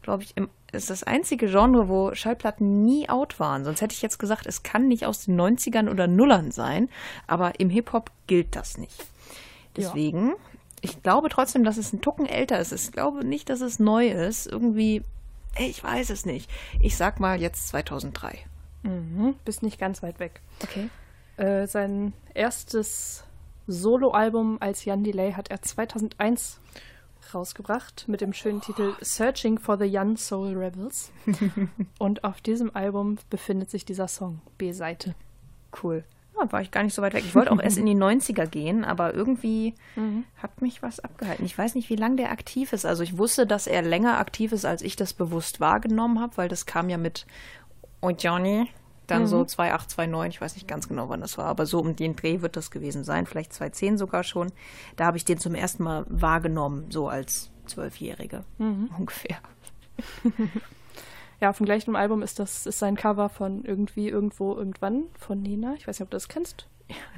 glaube 0.02 0.22
ich, 0.22 0.36
im, 0.36 0.48
ist 0.72 0.90
das 0.90 1.02
einzige 1.04 1.46
Genre, 1.46 1.88
wo 1.88 2.14
Schallplatten 2.14 2.84
nie 2.84 3.08
out 3.08 3.38
waren. 3.40 3.64
Sonst 3.64 3.80
hätte 3.80 3.94
ich 3.94 4.02
jetzt 4.02 4.18
gesagt, 4.18 4.46
es 4.46 4.62
kann 4.62 4.88
nicht 4.88 5.06
aus 5.06 5.26
den 5.26 5.40
90ern 5.40 5.88
oder 5.90 6.06
Nullern 6.06 6.50
sein, 6.50 6.88
aber 7.26 7.60
im 7.60 7.70
Hip-Hop 7.70 8.10
gilt 8.26 8.56
das 8.56 8.78
nicht. 8.78 9.06
Deswegen, 9.76 10.34
ich 10.80 11.02
glaube 11.02 11.28
trotzdem, 11.28 11.64
dass 11.64 11.76
es 11.76 11.92
ein 11.92 12.00
Tucken 12.00 12.26
älter 12.26 12.58
ist. 12.58 12.72
Ich 12.72 12.92
glaube 12.92 13.24
nicht, 13.24 13.50
dass 13.50 13.60
es 13.60 13.78
neu 13.78 14.08
ist. 14.08 14.46
Irgendwie, 14.46 15.02
ich 15.58 15.82
weiß 15.82 16.10
es 16.10 16.26
nicht. 16.26 16.50
Ich 16.80 16.96
sag 16.96 17.20
mal 17.20 17.40
jetzt 17.40 17.68
2003. 17.68 18.38
Mhm, 18.82 19.34
bist 19.44 19.62
nicht 19.62 19.78
ganz 19.78 20.02
weit 20.02 20.20
weg. 20.20 20.40
Okay. 20.62 20.88
Äh, 21.36 21.66
sein 21.66 22.12
erstes 22.34 23.24
Soloalbum 23.66 24.58
als 24.60 24.84
Jan 24.84 25.04
Delay 25.04 25.32
hat 25.32 25.50
er 25.50 25.62
2001 25.62 26.60
rausgebracht 27.32 28.06
mit 28.08 28.20
dem 28.20 28.32
schönen 28.32 28.60
Titel 28.60 28.94
Searching 29.00 29.58
for 29.58 29.78
the 29.78 29.88
Young 29.88 30.16
Soul 30.16 30.56
Rebels. 30.56 31.12
Und 31.98 32.24
auf 32.24 32.40
diesem 32.40 32.74
Album 32.74 33.18
befindet 33.30 33.70
sich 33.70 33.84
dieser 33.84 34.08
Song, 34.08 34.40
B-Seite. 34.58 35.14
Cool. 35.82 36.04
Ja, 36.36 36.50
war 36.50 36.60
ich 36.60 36.72
gar 36.72 36.82
nicht 36.82 36.94
so 36.94 37.02
weit 37.02 37.14
weg. 37.14 37.24
Ich 37.24 37.34
wollte 37.34 37.52
auch 37.52 37.60
erst 37.60 37.78
in 37.78 37.86
die 37.86 37.94
90er 37.94 38.46
gehen, 38.46 38.84
aber 38.84 39.14
irgendwie 39.14 39.74
hat 40.36 40.60
mich 40.60 40.82
was 40.82 40.98
abgehalten. 40.98 41.46
Ich 41.46 41.56
weiß 41.56 41.76
nicht, 41.76 41.90
wie 41.90 41.96
lange 41.96 42.16
der 42.16 42.32
aktiv 42.32 42.72
ist. 42.72 42.84
Also 42.84 43.04
ich 43.04 43.18
wusste, 43.18 43.46
dass 43.46 43.66
er 43.68 43.82
länger 43.82 44.18
aktiv 44.18 44.50
ist, 44.50 44.64
als 44.64 44.82
ich 44.82 44.96
das 44.96 45.12
bewusst 45.12 45.60
wahrgenommen 45.60 46.20
habe, 46.20 46.36
weil 46.36 46.48
das 46.48 46.66
kam 46.66 46.88
ja 46.88 46.98
mit 46.98 47.26
Oh 48.00 48.10
Johnny, 48.10 48.68
dann 49.06 49.26
so 49.26 49.40
28, 49.42 49.96
29, 50.10 50.36
ich 50.36 50.40
weiß 50.40 50.54
nicht 50.54 50.68
ganz 50.68 50.88
genau, 50.88 51.08
wann 51.08 51.20
das 51.20 51.38
war, 51.38 51.46
aber 51.46 51.66
so 51.66 51.80
um 51.80 51.96
den 51.96 52.16
Dreh 52.16 52.40
wird 52.40 52.56
das 52.56 52.70
gewesen 52.70 53.04
sein, 53.04 53.26
vielleicht 53.26 53.52
2010 53.52 53.98
sogar 53.98 54.24
schon. 54.24 54.52
Da 54.96 55.06
habe 55.06 55.16
ich 55.16 55.24
den 55.24 55.38
zum 55.38 55.54
ersten 55.54 55.82
Mal 55.82 56.06
wahrgenommen, 56.08 56.90
so 56.90 57.08
als 57.08 57.50
Zwölfjährige 57.66 58.44
ungefähr. 58.58 59.38
Ja, 61.40 61.50
auf 61.50 61.58
dem 61.58 61.66
gleichen 61.66 61.94
Album 61.96 62.22
ist 62.22 62.38
das 62.38 62.66
ist 62.66 62.78
sein 62.78 62.96
Cover 62.96 63.28
von 63.28 63.64
irgendwie, 63.64 64.08
irgendwo, 64.08 64.54
irgendwann 64.54 65.04
von 65.18 65.42
Nena. 65.42 65.74
Ich 65.76 65.86
weiß 65.86 65.98
nicht, 65.98 66.04
ob 66.04 66.10
du 66.10 66.16
das 66.16 66.28
kennst. 66.28 66.68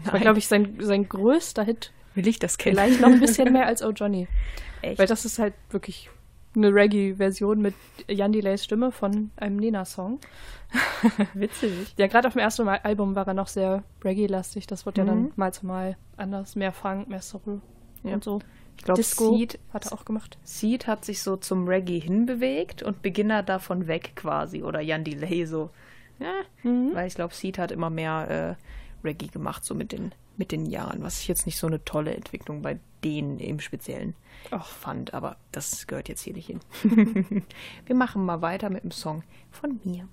Das 0.03 0.13
war, 0.13 0.21
glaube 0.21 0.39
ich, 0.39 0.49
sein, 0.49 0.79
sein 0.81 1.09
größter 1.09 1.65
Hit. 1.65 1.93
Will 2.15 2.27
ich 2.27 2.39
das 2.39 2.59
kennen? 2.59 2.77
Vielleicht 2.77 3.01
noch 3.01 3.11
ein 3.11 3.21
bisschen 3.21 3.53
mehr 3.53 3.67
als 3.67 3.83
Oh 3.83 3.91
Johnny. 3.91 4.27
Echt? 4.83 4.99
Weil 4.99 5.07
das 5.07 5.25
ist 5.25 5.39
halt 5.39 5.55
wirklich 5.71 6.11
eine 6.57 6.73
Reggae-Version 6.75 7.61
mit 7.61 7.75
Jan 8.09 8.33
Delays 8.33 8.65
Stimme 8.65 8.91
von 8.91 9.31
einem 9.37 9.57
Nena-Song. 9.57 10.19
Witzig. 11.35 11.95
Ja, 11.97 12.07
gerade 12.07 12.29
auf 12.29 12.35
dem 12.35 12.41
ersten 12.41 12.65
Mal 12.65 12.81
Album 12.83 13.15
war 13.15 13.27
er 13.27 13.35
noch 13.35 13.49
sehr 13.49 13.83
Reggae-lastig. 14.05 14.67
Das 14.67 14.85
ja 14.99 15.05
Mhm. 15.05 15.09
dann 15.09 15.33
mal 15.37 15.53
zu 15.53 15.67
mal 15.67 15.97
anders. 16.17 16.57
Mehr 16.57 16.73
Funk, 16.73 17.09
mehr 17.09 17.23
Soul 17.23 17.61
Ja. 18.03 18.15
und 18.15 18.25
so. 18.25 18.41
Ich 18.79 18.85
glaube, 18.85 19.03
Seed, 19.03 19.59
hat 19.73 19.87
er 19.87 19.93
auch 19.95 20.05
gemacht. 20.05 20.39
Seed 20.45 20.87
hat 20.87 21.05
sich 21.05 21.23
so 21.23 21.37
zum 21.37 21.67
Reggae 21.67 21.99
hinbewegt 21.99 22.83
und 22.83 23.01
Beginner 23.01 23.43
davon 23.43 23.87
weg 23.87 24.13
quasi. 24.17 24.63
Oder 24.63 24.81
Jan 24.81 25.03
Delay 25.05 25.47
so. 25.47 25.71
Ja, 26.19 26.33
Weil 26.63 27.07
ich 27.09 27.15
glaube, 27.15 27.35
Seed 27.35 27.59
hat 27.59 27.71
immer 27.73 27.91
mehr 27.91 28.57
äh, 29.03 29.07
Reggae 29.07 29.29
gemacht, 29.29 29.65
so 29.65 29.75
mit 29.75 29.93
den, 29.93 30.13
mit 30.39 30.53
den 30.53 30.67
Jahren. 30.67 31.03
Was 31.03 31.21
ich 31.21 31.29
jetzt 31.29 31.47
nicht 31.47 31.59
so 31.59 31.67
eine 31.67 31.85
tolle 31.85 32.15
Entwicklung 32.15 32.63
bei 32.63 32.79
denen 33.05 33.39
im 33.39 33.61
Speziellen 33.61 34.15
Ach. 34.51 34.67
fand. 34.67 35.15
Aber 35.15 35.37
das 35.53 35.87
gehört 35.87 36.09
jetzt 36.09 36.23
hier 36.23 36.35
nicht 36.35 36.47
hin. 36.47 36.61
Wir 37.87 37.95
machen 37.95 38.25
mal 38.25 38.43
weiter 38.43 38.71
mit 38.71 38.85
dem 38.85 38.91
Song 38.91 39.23
von 39.51 39.81
mir. 39.85 40.09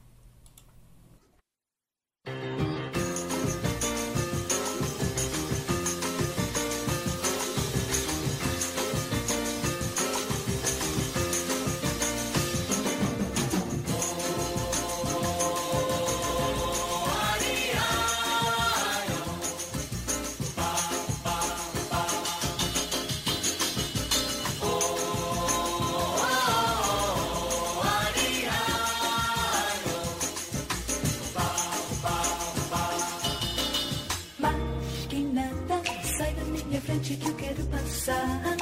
Frente 36.93 37.15
que 37.15 37.27
eu 37.27 37.35
quero 37.35 37.63
passar. 37.65 38.57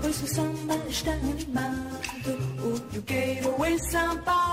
Pois 0.00 0.22
o 0.22 0.26
samba 0.26 0.76
está 0.88 1.12
animado. 1.12 1.98
O 2.62 2.80
que 2.80 2.96
eu 2.96 3.02
quero 3.02 3.64
é 3.64 3.78
samba. 3.78 4.45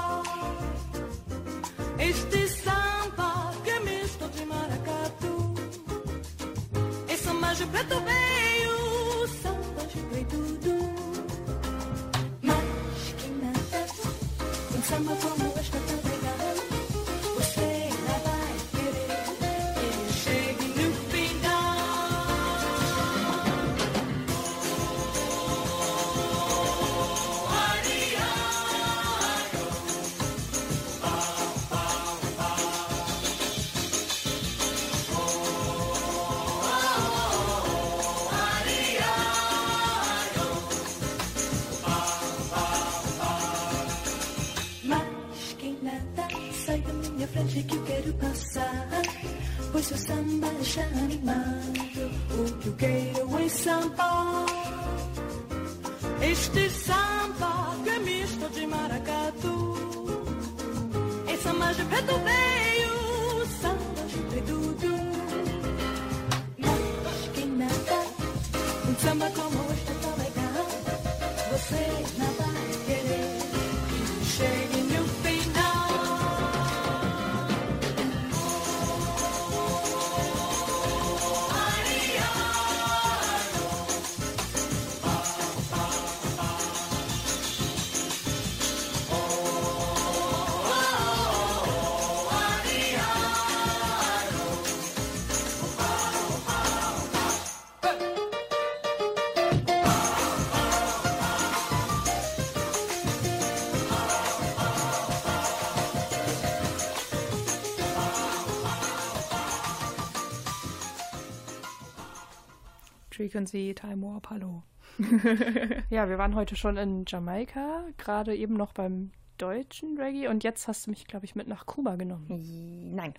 Frequency, 113.13 113.73
Time 113.75 114.01
Warp, 114.05 114.29
hallo. 114.29 114.63
Ja, 115.89 116.09
wir 116.09 116.17
waren 116.17 116.35
heute 116.35 116.55
schon 116.55 116.77
in 116.77 117.05
Jamaika, 117.07 117.85
gerade 117.97 118.35
eben 118.35 118.55
noch 118.55 118.73
beim 118.73 119.11
deutschen 119.37 119.97
Reggae 119.99 120.27
und 120.27 120.43
jetzt 120.43 120.67
hast 120.67 120.85
du 120.87 120.91
mich, 120.91 121.05
glaube 121.07 121.25
ich, 121.25 121.35
mit 121.35 121.47
nach 121.47 121.65
Kuba 121.65 121.95
genommen. 121.95 122.93
Nein. 122.95 123.13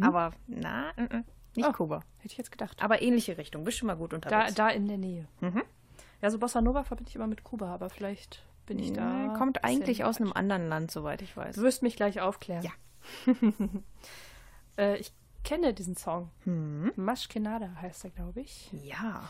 Aber, 0.00 0.32
na, 0.46 0.92
mm, 0.96 1.02
mm, 1.16 1.24
nicht 1.56 1.68
Oh. 1.68 1.72
Kuba. 1.72 2.00
Hätte 2.18 2.32
ich 2.32 2.36
jetzt 2.36 2.50
gedacht. 2.50 2.82
Aber 2.82 3.00
ähnliche 3.00 3.38
Richtung. 3.38 3.64
Bist 3.64 3.78
schon 3.78 3.86
mal 3.86 3.94
gut 3.96 4.12
Da, 4.12 4.16
unterwegs. 4.16 4.54
da 4.54 4.68
in 4.70 4.88
der 4.88 4.98
Nähe. 4.98 5.28
Mhm. 5.40 5.62
Ja, 6.20 6.30
so 6.30 6.38
Bossa 6.38 6.60
Nova 6.60 6.82
verbinde 6.82 7.10
ich 7.10 7.14
immer 7.16 7.26
mit 7.28 7.44
Kuba, 7.44 7.72
aber 7.72 7.90
vielleicht 7.90 8.42
bin 8.66 8.78
ich 8.78 8.92
da. 8.92 9.28
Nee, 9.28 9.38
Kommt 9.38 9.62
eigentlich 9.64 10.04
aus 10.04 10.20
einem 10.20 10.32
anderen 10.32 10.68
Land, 10.68 10.90
soweit 10.90 11.22
ich 11.22 11.36
weiß. 11.36 11.54
Du 11.56 11.62
wirst 11.62 11.82
mich 11.82 11.96
gleich 11.96 12.20
aufklären. 12.20 12.64
Ja. 12.64 12.72
äh, 14.78 14.96
ich 14.98 15.12
kenne 15.44 15.72
diesen 15.74 15.96
Song. 15.96 16.30
Hm. 16.44 16.92
Mashkenada 16.96 17.70
heißt 17.80 18.04
er, 18.04 18.10
glaube 18.10 18.40
ich. 18.40 18.70
Ja. 18.72 19.28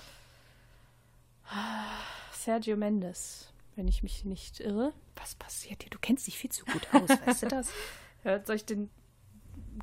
Sergio 2.33 2.77
Mendes, 2.77 3.53
wenn 3.77 3.89
ich 3.89 4.03
mich 4.03 4.25
nicht 4.25 4.61
irre. 4.61 4.93
Was 5.17 5.35
passiert 5.35 5.83
hier? 5.83 5.91
Du 5.91 5.99
kennst 6.01 6.27
dich 6.27 6.39
viel 6.39 6.51
zu 6.51 6.65
gut 6.65 6.87
aus, 6.93 7.09
weißt 7.27 7.43
du 7.45 7.49
das? 7.49 7.71
Ja, 8.25 8.43
soll 8.43 8.57
ich 8.57 8.65
den 8.65 8.89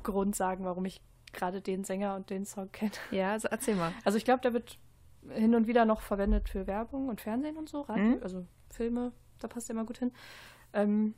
Grund 0.02 0.34
sagen, 0.34 0.64
warum 0.64 0.84
ich 0.84 1.00
gerade 1.32 1.60
den 1.60 1.84
Sänger 1.84 2.16
und 2.16 2.28
den 2.28 2.44
Song 2.44 2.72
kenne? 2.72 2.90
Ja, 3.12 3.30
also 3.30 3.46
erzähl 3.46 3.76
mal. 3.76 3.92
Also 4.04 4.18
ich 4.18 4.24
glaube, 4.24 4.40
der 4.40 4.52
wird 4.52 4.80
hin 5.30 5.54
und 5.54 5.68
wieder 5.68 5.84
noch 5.84 6.00
verwendet 6.00 6.48
für 6.48 6.66
Werbung 6.66 7.08
und 7.08 7.20
Fernsehen 7.20 7.56
und 7.56 7.68
so, 7.68 7.82
Radio, 7.82 8.16
Mhm. 8.16 8.18
also 8.20 8.44
Filme, 8.70 9.12
da 9.38 9.46
passt 9.46 9.70
er 9.70 9.74
immer 9.76 9.84
gut 9.84 9.98
hin. 9.98 10.10
Ähm, 10.72 11.14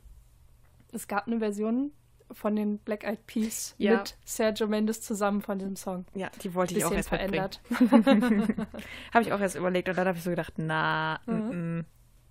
es 0.91 1.07
gab 1.07 1.25
eine 1.25 1.39
Version 1.39 1.91
von 2.31 2.55
den 2.55 2.79
Black 2.79 3.03
Eyed 3.03 3.25
Peas 3.27 3.75
Ja. 3.77 3.97
mit 3.97 4.17
Sergio 4.25 4.67
Mendes 4.67 5.01
zusammen 5.01 5.41
von 5.41 5.59
diesem 5.59 5.75
Song. 5.75 6.05
Ja, 6.13 6.29
die 6.41 6.53
wollte 6.53 6.75
ich 6.75 6.85
auch 6.85 6.91
erst 6.91 7.09
verändert. 7.09 7.61
Habe 9.13 9.21
ich 9.21 9.31
auch 9.31 9.39
erst 9.39 9.55
überlegt 9.55 9.89
und 9.89 9.97
dann 9.97 10.07
habe 10.07 10.17
ich 10.17 10.23
so 10.23 10.29
gedacht, 10.29 10.53
na, 10.57 11.19
mm, 11.25 11.31
mm, 11.31 11.85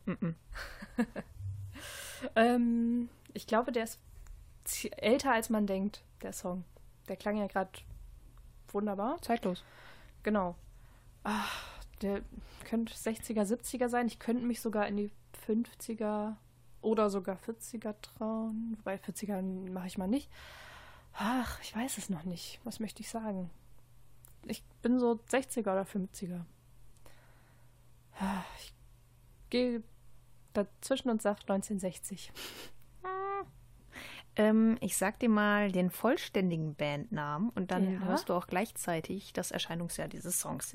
mm, 0.07 0.27
mm. 0.27 0.35
ähm, 2.37 3.09
ich 3.33 3.47
glaube, 3.47 3.73
der 3.73 3.85
ist 3.85 4.01
älter 4.97 5.33
als 5.33 5.51
man 5.51 5.67
denkt, 5.67 6.03
der 6.23 6.33
Song. 6.33 6.65
Der 7.09 7.17
klang 7.17 7.37
ja 7.37 7.47
gerade 7.47 7.71
wunderbar. 8.69 9.21
zeitlos. 9.23 9.63
Genau. 10.23 10.57
Ach, 11.23 11.79
der 12.03 12.23
könnte 12.65 12.95
60er, 12.95 13.43
70er 13.43 13.89
sein. 13.89 14.07
Ich 14.07 14.19
könnte 14.19 14.45
mich 14.45 14.61
sogar 14.61 14.87
in 14.89 14.97
die 14.97 15.11
50er 15.47 16.37
oder 16.85 17.11
sogar 17.11 17.37
40er 17.37 17.95
trauen. 18.01 18.75
Wobei 18.79 18.97
40er 18.97 19.43
mache 19.71 19.87
ich 19.89 19.99
mal 19.99 20.07
nicht. 20.09 20.31
Ach, 21.15 21.61
ich 21.63 21.75
weiß 21.75 21.99
es 21.99 22.11
noch 22.11 22.25
nicht. 22.25 22.61
Was 22.65 22.81
möchte 22.81 23.01
ich 23.03 23.09
sagen? 23.09 23.51
Ich 24.47 24.63
bin 24.83 24.99
so 24.99 25.19
60er 25.31 25.61
oder 25.73 25.83
50er. 25.85 26.43
Ah, 28.21 28.43
Ich 28.61 28.73
gehe 29.51 29.83
dazwischen 30.53 31.11
und 31.11 31.23
sage 31.23 31.41
1960. 31.43 32.33
Ähm, 34.37 34.77
ich 34.81 34.97
sag 34.97 35.21
dir 35.21 35.29
mal 35.29 35.71
den 35.71 35.91
vollständigen 35.91 36.75
Bandnamen 36.75 37.51
und 37.51 37.71
dann 37.71 37.93
Ja. 37.95 37.99
hörst 38.01 38.29
du 38.29 38.35
auch 38.35 38.49
gleichzeitig 38.49 39.33
das 39.33 39.53
Erscheinungsjahr 39.53 40.09
dieses 40.09 40.41
Songs. 40.41 40.73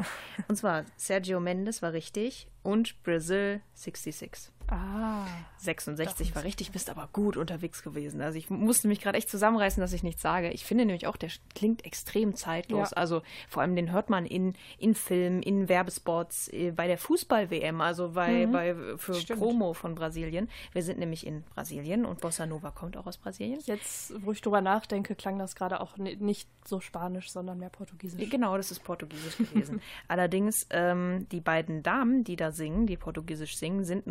und 0.47 0.55
zwar 0.55 0.85
Sergio 0.95 1.41
Mendes 1.41 1.81
war 1.81 1.91
richtig 1.91 2.47
und 2.63 3.03
Brazil 3.03 3.61
66. 3.73 4.51
Ah. 4.71 5.25
66 5.57 6.35
war 6.35 6.43
richtig, 6.43 6.71
bist 6.71 6.89
aber 6.89 7.09
gut 7.11 7.35
unterwegs 7.35 7.83
gewesen. 7.83 8.21
Also 8.21 8.37
ich 8.37 8.49
musste 8.49 8.87
mich 8.87 9.01
gerade 9.01 9.17
echt 9.17 9.29
zusammenreißen, 9.29 9.81
dass 9.81 9.91
ich 9.91 10.03
nichts 10.03 10.21
sage. 10.21 10.51
Ich 10.51 10.63
finde 10.65 10.85
nämlich 10.85 11.05
auch, 11.07 11.17
der 11.17 11.29
klingt 11.53 11.85
extrem 11.85 12.35
zeitlos. 12.35 12.91
Ja. 12.91 12.97
Also 12.97 13.21
vor 13.49 13.61
allem 13.61 13.75
den 13.75 13.91
hört 13.91 14.09
man 14.09 14.25
in, 14.25 14.53
in 14.77 14.95
Filmen, 14.95 15.41
in 15.43 15.67
Werbespots, 15.67 16.47
äh, 16.53 16.71
bei 16.71 16.87
der 16.87 16.97
Fußball-WM, 16.97 17.81
also 17.81 18.11
bei, 18.11 18.45
bei 18.45 18.73
für 18.97 19.15
Stimmt. 19.15 19.39
Promo 19.39 19.73
von 19.73 19.95
Brasilien. 19.95 20.49
Wir 20.71 20.83
sind 20.83 20.97
nämlich 20.99 21.25
in 21.27 21.43
Brasilien 21.43 22.05
und 22.05 22.21
Bossa 22.21 22.45
Nova 22.45 22.71
kommt 22.71 22.95
auch 22.95 23.05
aus 23.07 23.17
Brasilien. 23.17 23.59
Jetzt, 23.65 24.13
wo 24.23 24.31
ich 24.31 24.41
drüber 24.41 24.61
nachdenke, 24.61 25.15
klang 25.15 25.37
das 25.39 25.55
gerade 25.55 25.81
auch 25.81 25.97
ni- 25.97 26.15
nicht 26.15 26.47
so 26.65 26.79
spanisch, 26.79 27.31
sondern 27.31 27.59
mehr 27.59 27.69
portugiesisch. 27.69 28.29
Genau, 28.29 28.55
das 28.55 28.71
ist 28.71 28.83
Portugiesisch 28.83 29.37
gewesen. 29.37 29.81
Allerdings, 30.07 30.67
ähm, 30.69 31.27
die 31.31 31.41
beiden 31.41 31.83
Damen, 31.83 32.23
die 32.23 32.37
da 32.37 32.51
singen, 32.51 32.87
die 32.87 32.95
Portugiesisch 32.97 33.57
singen, 33.57 33.83
sind 33.83 34.07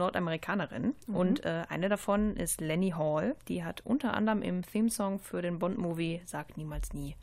Nordamerikanerinnen. 0.49 0.95
Und 1.07 1.45
äh, 1.45 1.65
eine 1.69 1.89
davon 1.89 2.37
ist 2.37 2.61
Lenny 2.61 2.91
Hall. 2.91 3.37
Die 3.49 3.65
hat 3.65 3.83
unter 3.85 4.15
anderem 4.15 4.43
im 4.43 4.63
Theme-Song 4.63 5.19
für 5.19 5.43
den 5.43 5.59
Bond-Movie 5.59 6.23
Sagt 6.25 6.57
niemals 6.57 6.93
nie 6.93 7.17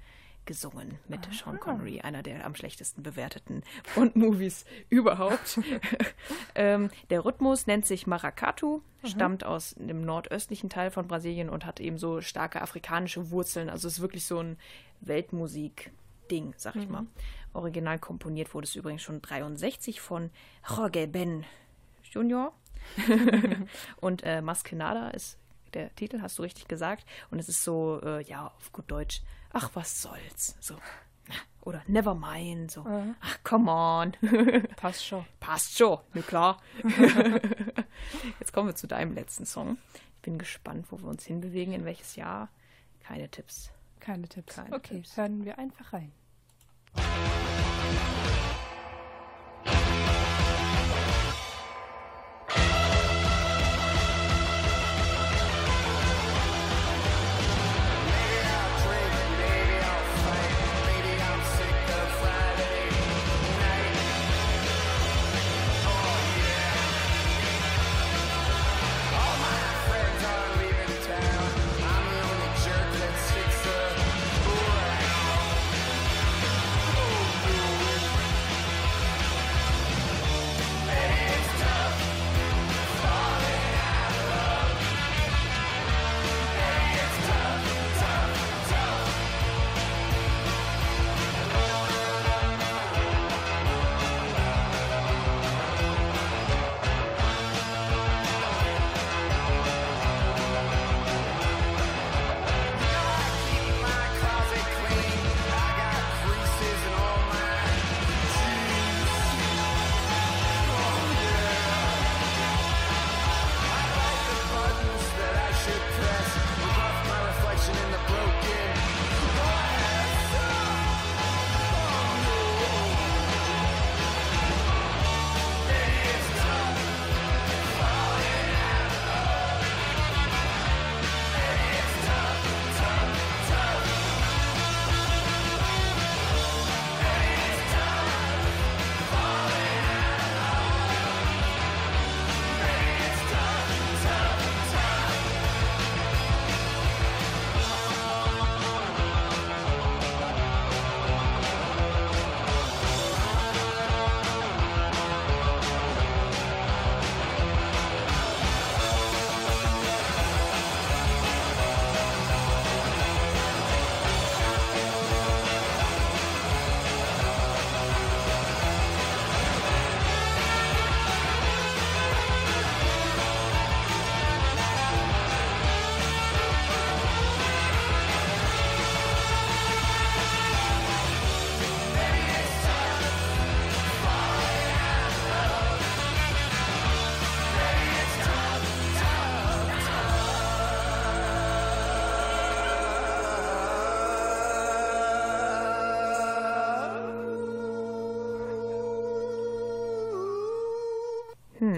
gesungen 0.45 0.99
mit 1.07 1.27
Sean 1.33 1.59
Connery, 1.59 2.01
einer 2.01 2.21
der 2.21 2.45
am 2.45 2.53
schlechtesten 2.53 3.01
bewerteten 3.01 3.63
Bond-Movies 3.95 4.65
überhaupt. 4.89 5.59
ähm, 6.55 6.91
der 7.09 7.25
Rhythmus 7.25 7.65
nennt 7.65 7.87
sich 7.87 8.05
Maracatu, 8.05 8.81
stammt 9.03 9.43
aus 9.43 9.73
dem 9.79 10.05
nordöstlichen 10.05 10.69
Teil 10.69 10.91
von 10.91 11.07
Brasilien 11.07 11.49
und 11.49 11.65
hat 11.65 11.79
eben 11.79 11.97
so 11.97 12.21
starke 12.21 12.61
afrikanische 12.61 13.31
Wurzeln. 13.31 13.71
Also 13.71 13.87
es 13.87 13.95
ist 13.95 14.01
wirklich 14.01 14.27
so 14.27 14.39
ein 14.39 14.57
Weltmusik-Ding, 15.01 16.53
sag 16.57 16.75
ich 16.75 16.89
mal. 16.89 17.07
Original 17.53 17.97
komponiert 17.97 18.53
wurde 18.53 18.65
es 18.65 18.75
übrigens 18.75 19.01
schon 19.01 19.23
63 19.23 19.99
von 19.99 20.29
Jorge 20.69 21.07
Ben 21.07 21.43
Junior. 22.03 22.53
und 23.97 24.23
äh, 24.23 24.41
Maskenada 24.41 25.09
ist 25.09 25.37
der 25.73 25.93
Titel, 25.95 26.21
hast 26.21 26.37
du 26.39 26.43
richtig 26.43 26.67
gesagt. 26.67 27.05
Und 27.31 27.39
es 27.39 27.49
ist 27.49 27.63
so, 27.63 28.01
äh, 28.03 28.23
ja, 28.23 28.47
auf 28.47 28.71
gut 28.71 28.89
Deutsch, 28.89 29.21
ach, 29.51 29.69
was 29.73 30.01
soll's. 30.01 30.55
So. 30.59 30.75
Oder 31.61 31.81
never 31.87 32.13
mind. 32.13 32.71
So. 32.71 32.85
Ach, 33.21 33.37
come 33.43 33.71
on. 33.71 34.13
Passt 34.75 35.05
schon. 35.05 35.25
Passt 35.39 35.77
schon, 35.77 35.97
na 36.13 36.21
klar. 36.21 36.61
Jetzt 38.39 38.53
kommen 38.53 38.67
wir 38.69 38.75
zu 38.75 38.87
deinem 38.87 39.13
letzten 39.13 39.45
Song. 39.45 39.77
Ich 40.17 40.21
bin 40.21 40.37
gespannt, 40.37 40.85
wo 40.91 40.99
wir 40.99 41.07
uns 41.07 41.25
hinbewegen, 41.25 41.73
in 41.73 41.83
welches 41.83 42.15
Jahr. 42.15 42.49
Keine 42.99 43.29
Tipps. 43.29 43.71
Keine 43.99 44.27
Tipps. 44.27 44.55
Keine 44.55 44.75
okay, 44.75 44.95
Tipps. 44.97 45.17
hören 45.17 45.43
wir 45.43 45.57
einfach 45.57 45.93
rein. 45.93 46.11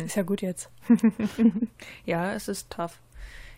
Ist 0.08 0.16
ja 0.16 0.24
gut 0.24 0.42
jetzt. 0.42 0.70
Ja, 2.06 2.32
es 2.32 2.48
ist 2.48 2.70
tough. 2.70 2.98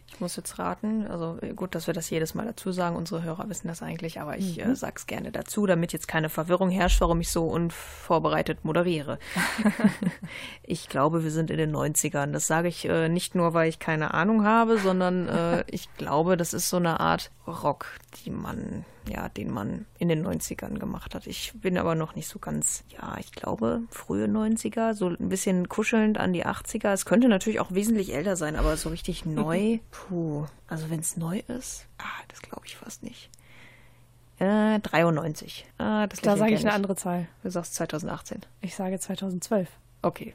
Ich 0.08 0.20
muss 0.20 0.36
jetzt 0.36 0.58
raten. 0.58 1.06
Also 1.06 1.38
äh, 1.44 1.54
gut, 1.54 1.76
dass 1.76 1.86
wir 1.86 1.94
das 1.94 2.10
jedes 2.10 2.34
Mal 2.34 2.48
dazu 2.48 2.72
sagen. 2.72 2.96
Unsere 2.96 3.22
Hörer 3.22 3.48
wissen 3.50 3.68
das 3.68 3.84
eigentlich, 3.84 4.20
aber 4.20 4.40
ich 4.40 4.60
äh, 4.60 4.76
sag's 4.76 5.06
gerne 5.06 5.32
dazu, 5.32 5.68
damit 5.68 5.94
jetzt 5.94 6.08
keine 6.08 6.28
Verwirrung 6.28 6.72
herrscht, 6.72 7.02
warum 7.02 7.22
ich 7.22 7.30
so 7.30 7.46
unvorbereitet 7.46 8.66
moderiere. 8.66 9.20
ich 10.64 10.90
glaube, 10.90 11.24
wir 11.24 11.30
sind 11.30 11.52
in 11.52 11.58
den 11.58 11.76
90ern. 11.76 12.32
Das 12.32 12.48
sage 12.48 12.68
ich 12.68 12.86
äh, 12.86 13.10
nicht 13.10 13.36
nur, 13.36 13.54
weil 13.54 13.70
ich 13.70 13.78
keine 13.78 14.16
Ahnung 14.16 14.44
habe, 14.44 14.80
sondern 14.80 15.30
äh, 15.30 15.64
ich 15.68 15.88
glaube, 15.98 16.36
das 16.36 16.56
ist 16.56 16.72
so 16.72 16.78
eine 16.78 17.00
Art 17.00 17.30
Rock, 17.50 17.88
die 18.24 18.30
man, 18.30 18.86
ja, 19.08 19.30
den 19.30 19.52
man 19.52 19.86
in 19.98 20.08
den 20.08 20.26
90ern 20.26 20.78
gemacht 20.80 21.16
hat. 21.16 21.28
Ich 21.28 21.54
bin 21.56 21.78
aber 21.78 21.96
noch 21.96 22.16
nicht 22.16 22.28
so 22.28 22.40
ganz, 22.40 22.84
ja, 22.90 23.18
ich 23.20 23.32
glaube, 23.32 23.82
frühe 23.90 24.26
90er, 24.26 24.94
so 24.94 25.08
ein 25.08 25.30
bisschen 25.30 25.68
kuschelnd 25.70 26.18
an 26.18 26.34
die 26.34 26.46
80er. 26.46 26.92
Es 26.92 27.06
könnte 27.06 27.28
natürlich 27.28 27.60
auch 27.60 27.72
wesentlich 27.72 28.14
älter 28.14 28.36
sein, 28.36 28.56
aber 28.56 28.78
so 28.78 28.90
richtig 28.90 29.26
neu, 29.26 29.80
puh. 29.92 30.46
Also 30.68 30.90
wenn 30.90 31.00
es 31.00 31.18
neu 31.18 31.42
ist, 31.48 31.88
ah, 31.98 32.24
das 32.28 32.42
glaube 32.42 32.66
ich 32.66 32.78
fast 32.78 33.04
nicht. 33.04 33.30
Äh, 34.40 34.80
93. 34.80 35.66
Ah, 35.78 36.08
das 36.08 36.22
Da 36.22 36.38
sage 36.38 36.54
ich 36.54 36.62
eine 36.62 36.74
andere 36.74 36.96
Zahl. 36.96 37.28
Du 37.44 37.50
sagst 37.50 37.76
2018. 37.76 38.40
Ich 38.62 38.76
sage 38.76 38.98
2012. 38.98 39.70
Okay. 40.02 40.34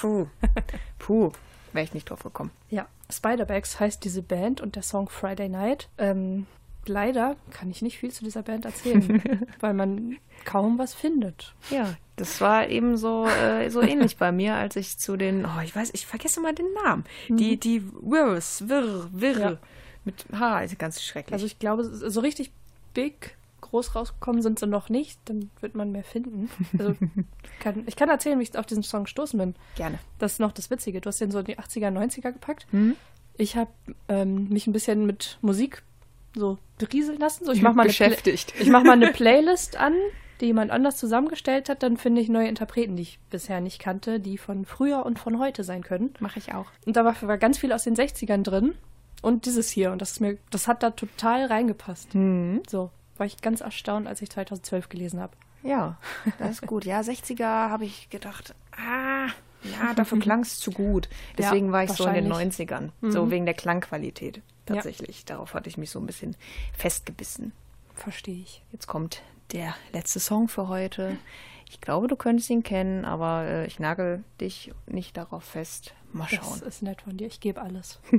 Puh. 0.00 0.26
Puh. 0.98 1.32
Wäre 1.72 1.84
ich 1.84 1.94
nicht 1.94 2.10
drauf 2.10 2.22
gekommen. 2.22 2.50
Ja, 2.70 2.86
Spiderbags 3.10 3.80
heißt 3.80 4.04
diese 4.04 4.22
Band 4.22 4.60
und 4.60 4.76
der 4.76 4.82
Song 4.82 5.08
Friday 5.08 5.48
Night. 5.48 5.88
Ähm, 5.98 6.46
leider 6.86 7.36
kann 7.50 7.70
ich 7.70 7.82
nicht 7.82 7.98
viel 7.98 8.10
zu 8.10 8.24
dieser 8.24 8.42
Band 8.42 8.64
erzählen, 8.64 9.22
weil 9.60 9.74
man 9.74 10.16
kaum 10.44 10.78
was 10.78 10.94
findet. 10.94 11.54
Ja, 11.70 11.94
das 12.16 12.40
war 12.40 12.68
eben 12.68 12.96
so, 12.96 13.26
äh, 13.26 13.70
so 13.70 13.80
ähnlich 13.80 14.16
bei 14.16 14.32
mir, 14.32 14.54
als 14.54 14.76
ich 14.76 14.98
zu 14.98 15.16
den, 15.16 15.44
oh, 15.44 15.60
ich 15.62 15.74
weiß, 15.74 15.90
ich 15.92 16.06
vergesse 16.06 16.40
mal 16.40 16.54
den 16.54 16.72
Namen. 16.84 17.04
Die, 17.28 17.58
die 17.58 17.82
Wirrs, 18.00 18.68
Wirr, 18.68 19.08
Wirr. 19.12 19.38
Ja. 19.38 19.58
Mit 20.04 20.24
H, 20.32 20.62
ist 20.62 20.78
ganz 20.78 21.02
schrecklich. 21.02 21.34
Also 21.34 21.46
ich 21.46 21.58
glaube, 21.58 21.84
so 21.84 22.20
richtig 22.20 22.50
big, 22.94 23.36
groß 23.70 23.94
rausgekommen 23.94 24.42
sind 24.42 24.58
sie 24.58 24.66
noch 24.66 24.88
nicht. 24.88 25.20
Dann 25.26 25.50
wird 25.60 25.74
man 25.74 25.92
mehr 25.92 26.04
finden. 26.04 26.50
Also 26.78 26.94
kann, 27.60 27.84
ich 27.86 27.96
kann 27.96 28.08
erzählen, 28.08 28.38
wie 28.38 28.42
ich 28.42 28.56
auf 28.56 28.66
diesen 28.66 28.82
Song 28.82 29.04
gestoßen 29.04 29.38
bin. 29.38 29.54
Gerne. 29.76 29.98
Das 30.18 30.34
ist 30.34 30.40
noch 30.40 30.52
das 30.52 30.70
Witzige. 30.70 31.00
Du 31.00 31.08
hast 31.08 31.20
den 31.20 31.30
so 31.30 31.40
in 31.40 31.44
die 31.46 31.58
80er, 31.58 31.90
90er 31.90 32.32
gepackt. 32.32 32.66
Mhm. 32.72 32.96
Ich 33.36 33.56
habe 33.56 33.70
ähm, 34.08 34.48
mich 34.48 34.66
ein 34.66 34.72
bisschen 34.72 35.06
mit 35.06 35.38
Musik 35.42 35.82
so 36.34 36.58
berieseln 36.78 37.18
lassen. 37.18 37.44
So, 37.44 37.52
ich 37.52 37.62
mache 37.62 37.74
mal, 37.74 37.82
eine 37.82 37.88
Beschäftigt. 37.88 38.54
ich 38.58 38.68
mach 38.68 38.82
mal 38.82 38.92
eine 38.92 39.08
Playlist 39.12 39.76
an, 39.76 39.94
die 40.40 40.46
jemand 40.46 40.70
anders 40.70 40.96
zusammengestellt 40.96 41.68
hat. 41.68 41.82
Dann 41.82 41.96
finde 41.96 42.20
ich 42.20 42.28
neue 42.28 42.48
Interpreten, 42.48 42.96
die 42.96 43.02
ich 43.02 43.20
bisher 43.30 43.60
nicht 43.60 43.78
kannte, 43.78 44.20
die 44.20 44.38
von 44.38 44.64
früher 44.64 45.04
und 45.06 45.18
von 45.18 45.38
heute 45.38 45.64
sein 45.64 45.82
können. 45.82 46.14
Mache 46.20 46.38
ich 46.38 46.54
auch. 46.54 46.66
Und 46.86 46.96
da 46.96 47.04
war, 47.04 47.14
war 47.22 47.38
ganz 47.38 47.58
viel 47.58 47.72
aus 47.72 47.84
den 47.84 47.94
60ern 47.94 48.42
drin. 48.42 48.74
Und 49.20 49.46
dieses 49.46 49.68
hier. 49.68 49.92
Und 49.92 50.00
das 50.00 50.12
ist 50.12 50.20
mir, 50.20 50.38
das 50.50 50.68
hat 50.68 50.82
da 50.82 50.90
total 50.90 51.46
reingepasst. 51.46 52.14
Mhm. 52.14 52.62
So, 52.68 52.90
war 53.18 53.26
ich 53.26 53.40
ganz 53.42 53.60
erstaunt, 53.60 54.06
als 54.06 54.22
ich 54.22 54.30
2012 54.30 54.88
gelesen 54.88 55.20
habe. 55.20 55.36
Ja, 55.62 55.98
das 56.38 56.50
ist 56.50 56.66
gut. 56.66 56.84
Ja, 56.84 57.00
60er 57.00 57.44
habe 57.70 57.84
ich 57.84 58.08
gedacht, 58.10 58.54
ah, 58.72 59.26
ja, 59.64 59.92
dafür 59.94 60.20
klang 60.20 60.40
es 60.40 60.58
zu 60.60 60.70
gut. 60.70 61.08
Deswegen 61.38 61.66
Ja, 61.66 61.72
war 61.72 61.84
ich 61.84 61.90
so 61.92 62.06
in 62.06 62.14
den 62.14 62.30
wahrscheinlich. 62.30 62.56
90ern. 62.70 62.90
So 63.02 63.30
wegen 63.30 63.44
der 63.44 63.54
Klangqualität. 63.54 64.40
Tatsächlich. 64.66 65.24
Darauf 65.24 65.54
hatte 65.54 65.68
ich 65.68 65.76
mich 65.78 65.90
so 65.90 65.98
ein 65.98 66.06
bisschen 66.06 66.36
festgebissen. 66.76 67.52
Verstehe 67.94 68.40
ich. 68.42 68.62
Jetzt 68.70 68.86
kommt 68.86 69.22
der 69.52 69.74
letzte 69.92 70.20
Song 70.20 70.46
für 70.48 70.68
heute. 70.68 71.16
Ich 71.70 71.80
glaube, 71.80 72.06
du 72.06 72.16
könntest 72.16 72.48
ihn 72.50 72.62
kennen, 72.62 73.04
aber 73.04 73.44
äh, 73.44 73.66
ich 73.66 73.78
nagel 73.80 74.22
dich 74.40 74.72
nicht 74.86 75.16
darauf 75.16 75.42
fest. 75.42 75.92
Mal 76.12 76.28
Das 76.30 76.38
schauen. 76.46 76.62
ist 76.62 76.82
nett 76.82 77.02
von 77.02 77.16
dir. 77.16 77.26
Ich 77.26 77.40
gebe 77.40 77.60
alles. 77.60 77.98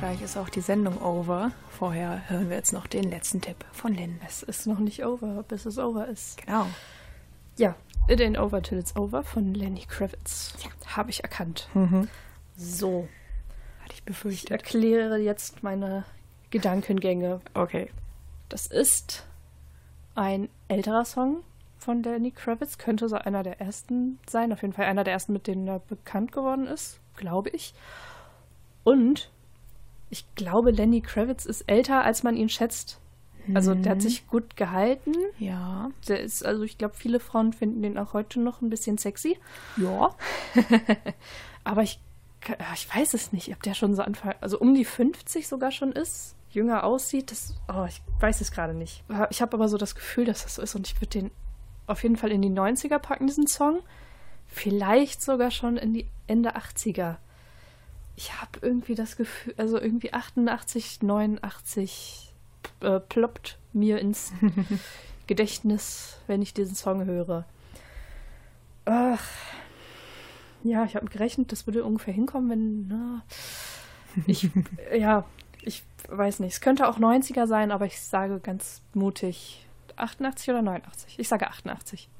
gleich 0.00 0.22
ist 0.22 0.38
auch 0.38 0.48
die 0.48 0.62
Sendung 0.62 1.00
over. 1.02 1.52
Vorher 1.68 2.22
hören 2.30 2.48
wir 2.48 2.56
jetzt 2.56 2.72
noch 2.72 2.86
den 2.86 3.04
letzten 3.10 3.42
Tipp 3.42 3.66
von 3.70 3.94
Lynn. 3.94 4.18
Es 4.26 4.42
ist 4.42 4.66
noch 4.66 4.78
nicht 4.78 5.04
over, 5.04 5.42
bis 5.42 5.66
es 5.66 5.76
over 5.78 6.08
ist. 6.08 6.38
Genau. 6.46 6.66
Ja, 7.58 7.76
It 8.08 8.18
Ain't 8.20 8.38
Over 8.38 8.62
Till 8.62 8.78
It's 8.78 8.96
Over 8.96 9.22
von 9.22 9.52
Lenny 9.52 9.84
Kravitz. 9.86 10.54
Ja. 10.64 10.96
Habe 10.96 11.10
ich 11.10 11.22
erkannt. 11.22 11.68
So, 12.56 13.08
Hatte 13.82 13.92
ich 13.92 13.98
ich 13.98 14.04
befürchtet. 14.04 14.50
erkläre 14.50 15.18
jetzt 15.18 15.62
meine 15.62 16.04
Gedankengänge. 16.48 17.40
Okay. 17.52 17.90
Das 18.48 18.66
ist 18.66 19.26
ein 20.14 20.48
älterer 20.68 21.04
Song 21.04 21.42
von 21.76 22.02
Lenny 22.02 22.30
Kravitz. 22.30 22.78
Könnte 22.78 23.06
so 23.10 23.16
einer 23.16 23.42
der 23.42 23.60
ersten 23.60 24.18
sein. 24.26 24.50
Auf 24.54 24.62
jeden 24.62 24.72
Fall 24.72 24.86
einer 24.86 25.04
der 25.04 25.12
ersten, 25.12 25.34
mit 25.34 25.46
denen 25.46 25.68
er 25.68 25.80
bekannt 25.80 26.32
geworden 26.32 26.66
ist, 26.66 27.00
glaube 27.16 27.50
ich. 27.50 27.74
Und 28.82 29.30
ich 30.10 30.26
glaube, 30.34 30.72
Lenny 30.72 31.00
Kravitz 31.00 31.46
ist 31.46 31.62
älter, 31.62 32.02
als 32.04 32.22
man 32.22 32.36
ihn 32.36 32.48
schätzt. 32.48 33.00
Also 33.54 33.74
der 33.74 33.92
hat 33.92 34.02
sich 34.02 34.26
gut 34.28 34.56
gehalten. 34.56 35.12
Ja. 35.38 35.90
Der 36.08 36.20
ist, 36.20 36.44
also 36.44 36.62
ich 36.62 36.78
glaube, 36.78 36.94
viele 36.94 37.20
Frauen 37.20 37.52
finden 37.52 37.82
den 37.82 37.98
auch 37.98 38.12
heute 38.12 38.40
noch 38.40 38.60
ein 38.60 38.70
bisschen 38.70 38.98
sexy. 38.98 39.38
Ja. 39.76 40.14
Aber 41.64 41.82
ich, 41.82 42.00
ich 42.74 42.94
weiß 42.94 43.14
es 43.14 43.32
nicht, 43.32 43.52
ob 43.52 43.62
der 43.62 43.74
schon 43.74 43.94
so 43.94 44.02
Anfang, 44.02 44.34
also 44.40 44.58
um 44.58 44.74
die 44.74 44.84
50 44.84 45.48
sogar 45.48 45.70
schon 45.72 45.92
ist, 45.92 46.36
jünger 46.50 46.84
aussieht. 46.84 47.30
Das, 47.30 47.54
oh, 47.72 47.86
ich 47.88 48.02
weiß 48.20 48.40
es 48.40 48.52
gerade 48.52 48.74
nicht. 48.74 49.04
Ich 49.30 49.42
habe 49.42 49.56
aber 49.56 49.68
so 49.68 49.78
das 49.78 49.94
Gefühl, 49.94 50.24
dass 50.24 50.42
das 50.42 50.56
so 50.56 50.62
ist 50.62 50.74
und 50.74 50.86
ich 50.86 51.00
würde 51.00 51.20
den 51.20 51.30
auf 51.86 52.02
jeden 52.02 52.16
Fall 52.16 52.30
in 52.30 52.42
die 52.42 52.50
90er 52.50 52.98
packen, 52.98 53.26
diesen 53.26 53.46
Song. 53.46 53.80
Vielleicht 54.46 55.22
sogar 55.22 55.50
schon 55.50 55.76
in 55.76 55.92
die 55.92 56.06
Ende 56.26 56.56
80er. 56.56 57.16
Ich 58.20 58.38
habe 58.38 58.58
irgendwie 58.60 58.94
das 58.94 59.16
Gefühl, 59.16 59.54
also 59.56 59.80
irgendwie 59.80 60.12
88, 60.12 61.00
89 61.00 62.34
äh, 62.80 63.00
ploppt 63.00 63.58
mir 63.72 63.98
ins 63.98 64.34
Gedächtnis, 65.26 66.18
wenn 66.26 66.42
ich 66.42 66.52
diesen 66.52 66.74
Song 66.74 67.06
höre. 67.06 67.46
Ach, 68.84 69.26
ja, 70.62 70.84
ich 70.84 70.96
habe 70.96 71.06
gerechnet, 71.06 71.50
das 71.50 71.66
würde 71.66 71.82
ungefähr 71.82 72.12
hinkommen, 72.12 72.50
wenn, 72.50 72.88
na, 72.88 73.24
ich, 74.26 74.50
ja, 74.94 75.24
ich 75.62 75.82
weiß 76.10 76.40
nicht. 76.40 76.52
Es 76.52 76.60
könnte 76.60 76.88
auch 76.88 76.98
90er 76.98 77.46
sein, 77.46 77.70
aber 77.70 77.86
ich 77.86 78.02
sage 78.02 78.38
ganz 78.38 78.82
mutig 78.92 79.66
88 79.96 80.50
oder 80.50 80.60
89. 80.60 81.18
Ich 81.18 81.28
sage 81.28 81.48
88. 81.48 82.10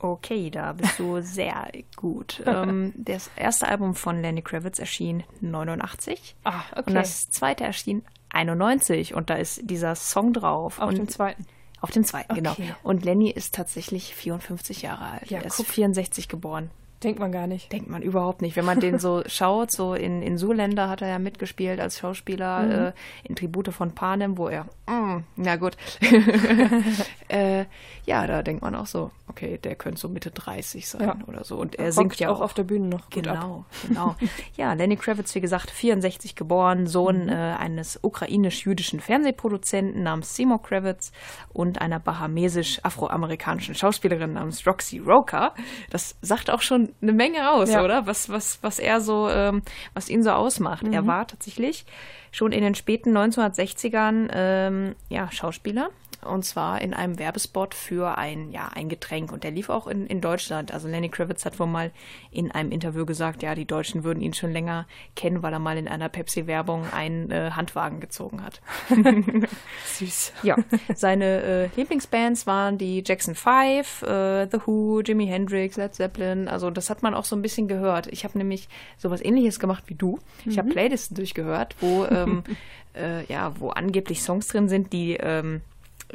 Okay, 0.00 0.50
da 0.50 0.72
bist 0.74 0.98
du 0.98 1.20
sehr 1.22 1.70
gut. 1.96 2.42
ähm, 2.46 2.92
das 2.96 3.30
erste 3.36 3.66
Album 3.68 3.94
von 3.94 4.22
Lenny 4.22 4.42
Kravitz 4.42 4.78
erschien 4.78 5.24
89 5.40 6.36
Ah, 6.44 6.62
okay. 6.72 6.82
und 6.86 6.94
das 6.94 7.30
zweite 7.30 7.64
erschien 7.64 8.04
91 8.30 9.14
und 9.14 9.30
da 9.30 9.34
ist 9.34 9.60
dieser 9.64 9.94
Song 9.94 10.32
drauf. 10.32 10.78
Auf 10.78 10.90
und 10.90 10.98
dem 10.98 11.08
zweiten. 11.08 11.46
Auf 11.80 11.90
dem 11.92 12.04
zweiten, 12.04 12.34
genau. 12.34 12.52
Okay. 12.52 12.74
Und 12.82 13.04
Lenny 13.04 13.30
ist 13.30 13.54
tatsächlich 13.54 14.14
54 14.14 14.82
Jahre 14.82 15.04
alt. 15.12 15.30
Ja, 15.30 15.38
er 15.38 15.46
ist 15.46 15.56
guck. 15.58 15.66
64 15.66 16.28
geboren. 16.28 16.70
Denkt 17.02 17.20
man 17.20 17.30
gar 17.30 17.46
nicht. 17.46 17.72
Denkt 17.72 17.88
man 17.88 18.02
überhaupt 18.02 18.42
nicht. 18.42 18.56
Wenn 18.56 18.64
man 18.64 18.80
den 18.80 18.98
so 18.98 19.22
schaut, 19.26 19.70
so 19.70 19.94
in, 19.94 20.20
in 20.22 20.36
Zoolander 20.36 20.88
hat 20.88 21.00
er 21.02 21.08
ja 21.08 21.18
mitgespielt 21.18 21.78
als 21.80 21.98
Schauspieler, 21.98 22.88
äh, 22.88 22.92
in 23.28 23.36
Tribute 23.36 23.72
von 23.72 23.92
Panem, 23.94 24.36
wo 24.36 24.48
er, 24.48 24.64
mm, 24.88 25.24
na 25.36 25.56
gut. 25.56 25.76
äh, 27.28 27.66
ja, 28.04 28.26
da 28.26 28.42
denkt 28.42 28.62
man 28.62 28.74
auch 28.74 28.86
so, 28.86 29.10
okay, 29.28 29.58
der 29.58 29.76
könnte 29.76 30.00
so 30.00 30.08
Mitte 30.08 30.30
30 30.30 30.88
sein 30.88 31.02
Ja. 31.02 31.16
oder 31.26 31.44
so. 31.44 31.56
Und 31.56 31.76
er 31.76 31.86
Rockt 31.86 31.94
singt 31.94 32.18
ja 32.20 32.30
auch 32.30 32.40
auf 32.40 32.54
der 32.54 32.64
Bühne 32.64 32.88
noch. 32.88 33.08
Genau, 33.10 33.64
genau. 33.86 34.16
Ja, 34.56 34.72
Lenny 34.72 34.96
Kravitz, 34.96 35.34
wie 35.34 35.40
gesagt, 35.40 35.70
64 35.70 36.34
geboren, 36.34 36.86
Sohn 36.86 37.24
Mhm. 37.24 37.28
äh, 37.28 37.34
eines 37.58 37.98
ukrainisch-jüdischen 38.02 39.00
Fernsehproduzenten 39.00 40.02
namens 40.02 40.34
Seymour 40.34 40.62
Kravitz 40.62 41.12
und 41.52 41.80
einer 41.80 42.00
bahamesisch-afroamerikanischen 42.00 43.74
Schauspielerin 43.74 44.32
namens 44.34 44.66
Roxy 44.66 44.98
Roker. 44.98 45.54
Das 45.90 46.16
sagt 46.22 46.50
auch 46.50 46.60
schon 46.62 46.87
eine 47.02 47.12
Menge 47.12 47.50
aus, 47.50 47.70
Ja. 47.70 47.84
oder? 47.84 48.06
Was, 48.06 48.28
was, 48.30 48.58
was 48.62 48.78
er 48.78 49.00
so, 49.00 49.28
ähm, 49.28 49.62
was 49.94 50.08
ihn 50.08 50.22
so 50.22 50.30
ausmacht. 50.30 50.86
Er 50.90 51.02
Mhm. 51.02 51.06
war 51.06 51.26
tatsächlich 51.26 51.84
schon 52.30 52.52
in 52.52 52.62
den 52.62 52.74
späten 52.74 53.16
1960ern 53.16 54.28
ähm, 54.32 54.94
ja, 55.08 55.30
Schauspieler. 55.30 55.90
Und 56.28 56.44
zwar 56.44 56.80
in 56.80 56.94
einem 56.94 57.18
Werbespot 57.18 57.74
für 57.74 58.16
ein, 58.18 58.50
ja, 58.50 58.68
ein 58.74 58.88
Getränk. 58.88 59.32
Und 59.32 59.44
der 59.44 59.50
lief 59.50 59.68
auch 59.68 59.86
in, 59.86 60.06
in 60.06 60.20
Deutschland. 60.20 60.72
Also 60.72 60.88
Lenny 60.88 61.08
Kravitz 61.08 61.44
hat 61.44 61.58
wohl 61.58 61.66
mal 61.66 61.90
in 62.30 62.50
einem 62.52 62.70
Interview 62.70 63.06
gesagt, 63.06 63.42
ja, 63.42 63.54
die 63.54 63.64
Deutschen 63.64 64.04
würden 64.04 64.22
ihn 64.22 64.34
schon 64.34 64.52
länger 64.52 64.86
kennen, 65.16 65.42
weil 65.42 65.52
er 65.52 65.58
mal 65.58 65.76
in 65.76 65.88
einer 65.88 66.08
Pepsi-Werbung 66.08 66.92
einen 66.92 67.30
äh, 67.30 67.50
Handwagen 67.52 68.00
gezogen 68.00 68.42
hat. 68.42 68.60
Süß. 69.86 70.32
Ja, 70.42 70.56
seine 70.94 71.42
äh, 71.42 71.68
Lieblingsbands 71.76 72.46
waren 72.46 72.78
die 72.78 73.02
Jackson 73.04 73.34
5, 73.34 74.02
äh, 74.02 74.48
The 74.50 74.58
Who, 74.66 75.00
Jimi 75.00 75.26
Hendrix, 75.26 75.76
Led 75.76 75.94
Zeppelin. 75.94 76.48
Also 76.48 76.70
das 76.70 76.90
hat 76.90 77.02
man 77.02 77.14
auch 77.14 77.24
so 77.24 77.34
ein 77.34 77.42
bisschen 77.42 77.68
gehört. 77.68 78.06
Ich 78.08 78.24
habe 78.24 78.38
nämlich 78.38 78.68
sowas 78.96 79.24
ähnliches 79.24 79.58
gemacht 79.58 79.84
wie 79.86 79.94
du. 79.94 80.18
Ich 80.44 80.58
habe 80.58 80.68
Playlisten 80.68 81.16
durchgehört, 81.16 81.76
wo 81.80 82.04
ähm, 82.06 82.44
äh, 82.94 83.24
ja, 83.26 83.58
wo 83.58 83.70
angeblich 83.70 84.22
Songs 84.22 84.48
drin 84.48 84.68
sind, 84.68 84.92
die 84.92 85.14
ähm, 85.14 85.62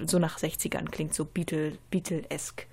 so 0.05 0.19
nach 0.19 0.37
60ern 0.39 0.89
klingt, 0.89 1.13
so 1.13 1.25
Beatle, 1.25 1.77
Beatle-esque. 1.91 2.67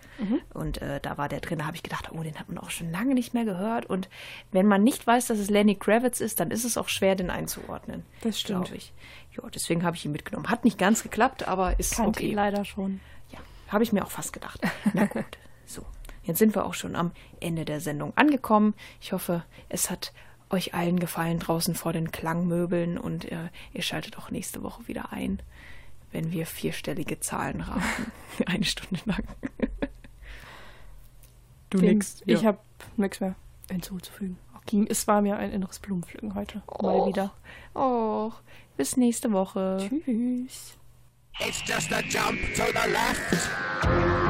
Und 0.52 0.82
äh, 0.82 1.00
da 1.00 1.16
war 1.16 1.28
der 1.28 1.40
drin, 1.40 1.60
da 1.60 1.66
habe 1.66 1.76
ich 1.76 1.82
gedacht, 1.82 2.10
oh, 2.12 2.22
den 2.22 2.38
hat 2.38 2.48
man 2.48 2.58
auch 2.58 2.70
schon 2.70 2.90
lange 2.90 3.14
nicht 3.14 3.32
mehr 3.32 3.44
gehört. 3.44 3.86
Und 3.86 4.08
wenn 4.52 4.66
man 4.66 4.82
nicht 4.82 5.06
weiß, 5.06 5.26
dass 5.26 5.38
es 5.38 5.48
Lenny 5.48 5.76
Kravitz 5.76 6.20
ist, 6.20 6.40
dann 6.40 6.50
ist 6.50 6.64
es 6.64 6.76
auch 6.76 6.88
schwer, 6.88 7.16
den 7.16 7.30
einzuordnen. 7.30 8.04
Das 8.22 8.38
stimmt. 8.38 8.70
ich. 8.72 8.92
Ja, 9.36 9.48
deswegen 9.48 9.82
habe 9.82 9.96
ich 9.96 10.04
ihn 10.04 10.12
mitgenommen. 10.12 10.50
Hat 10.50 10.64
nicht 10.64 10.78
ganz 10.78 11.02
geklappt, 11.02 11.48
aber 11.48 11.78
ist 11.78 11.96
Kannte 11.96 12.20
okay. 12.20 12.34
leider 12.34 12.64
schon. 12.64 13.00
Ja, 13.30 13.38
habe 13.68 13.82
ich 13.82 13.92
mir 13.92 14.04
auch 14.04 14.10
fast 14.10 14.32
gedacht. 14.32 14.60
Na 14.92 15.06
gut, 15.06 15.24
so. 15.66 15.82
Jetzt 16.22 16.38
sind 16.38 16.54
wir 16.54 16.66
auch 16.66 16.74
schon 16.74 16.96
am 16.96 17.12
Ende 17.40 17.64
der 17.64 17.80
Sendung 17.80 18.12
angekommen. 18.16 18.74
Ich 19.00 19.12
hoffe, 19.12 19.42
es 19.70 19.90
hat 19.90 20.12
euch 20.50 20.74
allen 20.74 21.00
gefallen 21.00 21.38
draußen 21.38 21.74
vor 21.74 21.92
den 21.92 22.10
Klangmöbeln 22.10 22.98
und 22.98 23.30
äh, 23.30 23.48
ihr 23.72 23.82
schaltet 23.82 24.18
auch 24.18 24.30
nächste 24.30 24.62
Woche 24.62 24.86
wieder 24.88 25.12
ein, 25.12 25.40
wenn 26.12 26.32
wir 26.32 26.46
vierstellige 26.46 27.20
Zahlen 27.20 27.60
raten. 27.60 28.12
Eine 28.46 28.64
Stunde 28.64 29.00
lang. 29.04 29.24
du 31.70 31.78
Den- 31.78 31.98
nix. 31.98 32.22
Ich 32.26 32.42
Ja. 32.42 32.48
habe 32.48 32.58
nichts 32.96 33.20
mehr 33.20 33.34
hinzuzufügen. 33.70 34.38
Ging- 34.66 34.86
Es 34.88 35.06
war 35.08 35.20
mir 35.22 35.36
ein 35.36 35.50
inneres 35.52 35.78
Blumenpflücken 35.80 36.34
heute. 36.34 36.62
Mal 36.80 37.06
wieder. 37.06 37.32
Oh, 37.74 38.30
bis 38.76 38.96
nächste 38.96 39.32
Woche. 39.32 39.78
Tschüss. 39.80 40.76
It's 41.40 41.62
just 41.66 41.92
a 41.92 42.00
jump 42.02 42.38
to 42.54 42.64
the 42.66 42.90
left. 42.90 44.29